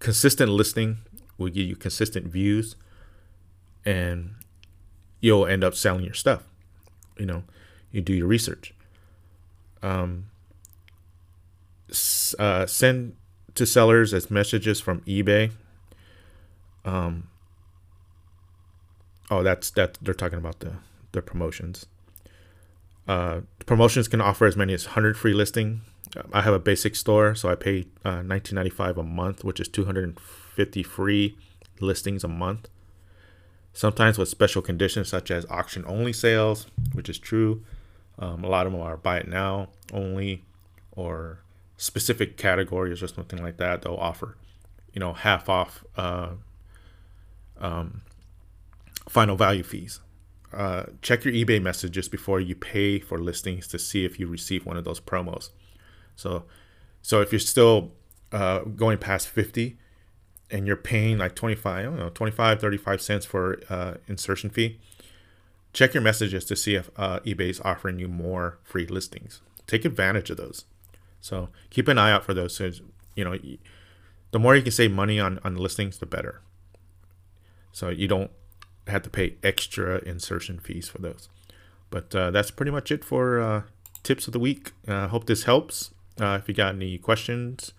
[0.00, 0.98] consistent listing
[1.38, 2.76] will give you consistent views,
[3.86, 4.34] and
[5.20, 6.42] you'll end up selling your stuff.
[7.16, 7.42] You know,
[7.90, 8.74] you do your research.
[9.82, 10.26] Um,
[12.38, 13.16] uh, send
[13.58, 15.52] to sellers as messages from eBay.
[16.84, 17.28] Um,
[19.30, 20.74] oh, that's that they're talking about the
[21.12, 21.86] the promotions.
[23.06, 25.80] Uh, promotions can offer as many as 100 free listing.
[26.32, 30.82] I have a basic store, so I pay uh, 19.95 a month, which is 250
[30.82, 31.36] free
[31.80, 32.68] listings a month
[33.78, 37.62] sometimes with special conditions such as auction only sales, which is true.
[38.18, 40.42] Um, a lot of them are buy it now only
[40.90, 41.38] or
[41.78, 43.80] specific categories or something like that.
[43.80, 44.36] They'll offer,
[44.92, 46.32] you know, half off uh,
[47.58, 48.02] um,
[49.08, 50.00] final value fees.
[50.52, 54.66] Uh, check your eBay messages before you pay for listings to see if you receive
[54.66, 55.50] one of those promos.
[56.16, 56.44] So,
[57.00, 57.92] so if you're still
[58.32, 59.78] uh, going past 50,
[60.50, 64.78] and you're paying like 25, I don't know, 25, 35 cents for uh, insertion fee,
[65.72, 69.40] check your messages to see if uh, eBay is offering you more free listings.
[69.66, 70.64] Take advantage of those.
[71.20, 72.56] So keep an eye out for those.
[72.56, 72.70] So,
[73.14, 73.36] you know,
[74.30, 76.40] the more you can save money on, on the listings, the better.
[77.72, 78.30] So you don't
[78.86, 81.28] have to pay extra insertion fees for those.
[81.90, 83.62] But uh, that's pretty much it for uh,
[84.02, 84.72] tips of the week.
[84.86, 85.90] I uh, hope this helps.
[86.20, 87.72] Uh, if you got any questions,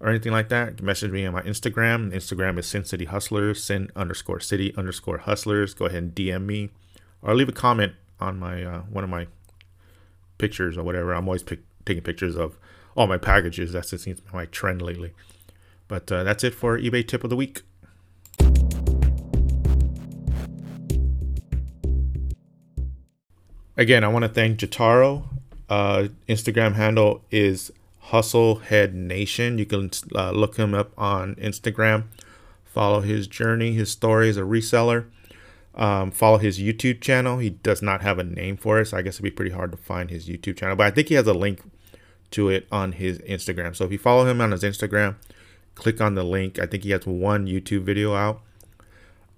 [0.00, 2.12] or anything like that, message me on my Instagram.
[2.12, 5.72] Instagram is Sin City Hustlers, Sin underscore City underscore Hustlers.
[5.72, 6.70] Go ahead and DM me,
[7.22, 9.26] or leave a comment on my uh, one of my
[10.36, 11.12] pictures or whatever.
[11.12, 12.56] I'm always pick, taking pictures of
[12.96, 13.72] all my packages.
[13.72, 15.12] That's just seems my trend lately.
[15.88, 17.62] But uh, that's it for eBay tip of the week.
[23.76, 25.24] Again, I want to thank Jataro.
[25.68, 27.72] Uh, Instagram handle is
[28.10, 29.58] Hustlehead Nation.
[29.58, 32.04] You can uh, look him up on Instagram.
[32.64, 35.06] Follow his journey, his story as a reseller.
[35.74, 37.38] Um, follow his YouTube channel.
[37.38, 39.72] He does not have a name for it, so I guess it'd be pretty hard
[39.72, 40.76] to find his YouTube channel.
[40.76, 41.60] But I think he has a link
[42.34, 43.74] to it on his Instagram.
[43.74, 45.16] So if you follow him on his Instagram,
[45.74, 46.58] click on the link.
[46.58, 48.42] I think he has one YouTube video out,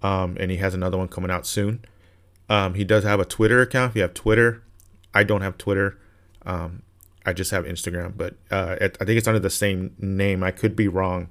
[0.02, 1.84] um, and he has another one coming out soon.
[2.48, 3.90] Um, he does have a Twitter account.
[3.90, 4.62] If you have Twitter,
[5.14, 5.98] I don't have Twitter.
[6.44, 6.82] Um,
[7.24, 10.44] I just have Instagram, but uh, I think it's under the same name.
[10.44, 11.28] I could be wrong,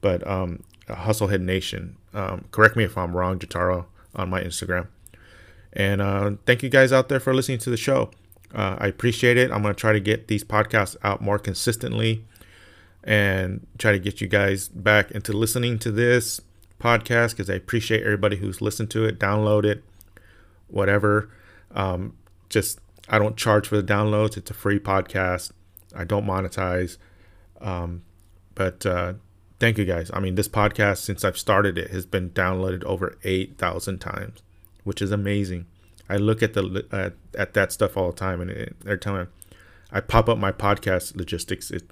[0.00, 1.96] but um, Hustlehead Nation.
[2.14, 4.86] Um, correct me if I'm wrong, Jataro, on my Instagram.
[5.72, 8.10] And uh, thank you guys out there for listening to the show.
[8.54, 9.50] Uh, I appreciate it.
[9.50, 12.24] I'm going to try to get these podcasts out more consistently
[13.02, 16.40] and try to get you guys back into listening to this
[16.78, 19.82] podcast because I appreciate everybody who's listened to it, download it,
[20.68, 21.30] whatever.
[21.72, 22.16] Um,
[22.48, 24.36] just I don't charge for the downloads.
[24.36, 25.52] It's a free podcast.
[25.94, 26.98] I don't monetize.
[27.60, 28.02] Um,
[28.54, 29.14] but uh,
[29.58, 30.10] thank you guys.
[30.12, 34.42] I mean, this podcast, since I've started it, has been downloaded over 8,000 times,
[34.84, 35.66] which is amazing.
[36.12, 39.28] I look at the uh, at that stuff all the time, and it, every time
[39.90, 41.84] I, I pop up my podcast logistics, it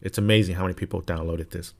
[0.00, 1.74] it's amazing how many people downloaded this.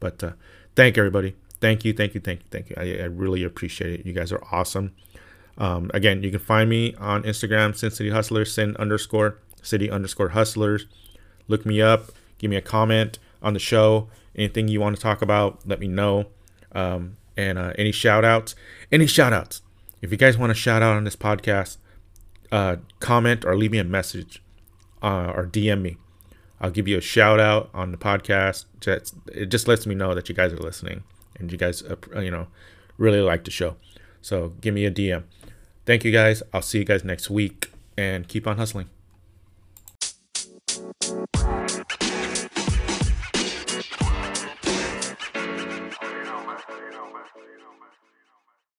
[0.00, 0.32] But uh,
[0.74, 1.36] thank you everybody.
[1.60, 2.76] Thank you, thank you, thank you, thank you.
[2.76, 4.06] I, I really appreciate it.
[4.06, 4.94] You guys are awesome.
[5.58, 10.30] Um, again, you can find me on Instagram, Sin City Hustlers, Sin underscore City underscore
[10.30, 10.86] Hustlers.
[11.46, 12.10] Look me up.
[12.38, 14.08] Give me a comment on the show.
[14.34, 16.26] Anything you want to talk about, let me know.
[16.72, 18.54] Um, and uh, any shout outs,
[18.90, 19.62] any shout outs.
[20.06, 21.78] If you guys want to shout out on this podcast,
[22.52, 24.40] uh, comment or leave me a message
[25.02, 25.96] uh, or DM me
[26.60, 28.64] I'll give you a shout out on the podcast.
[29.32, 31.04] It just lets me know that you guys are listening
[31.38, 32.46] and you guys, uh, you know,
[32.96, 33.76] really like the show.
[34.22, 35.24] So give me a DM.
[35.84, 36.42] Thank you guys.
[36.52, 38.88] I'll see you guys next week and keep on hustling.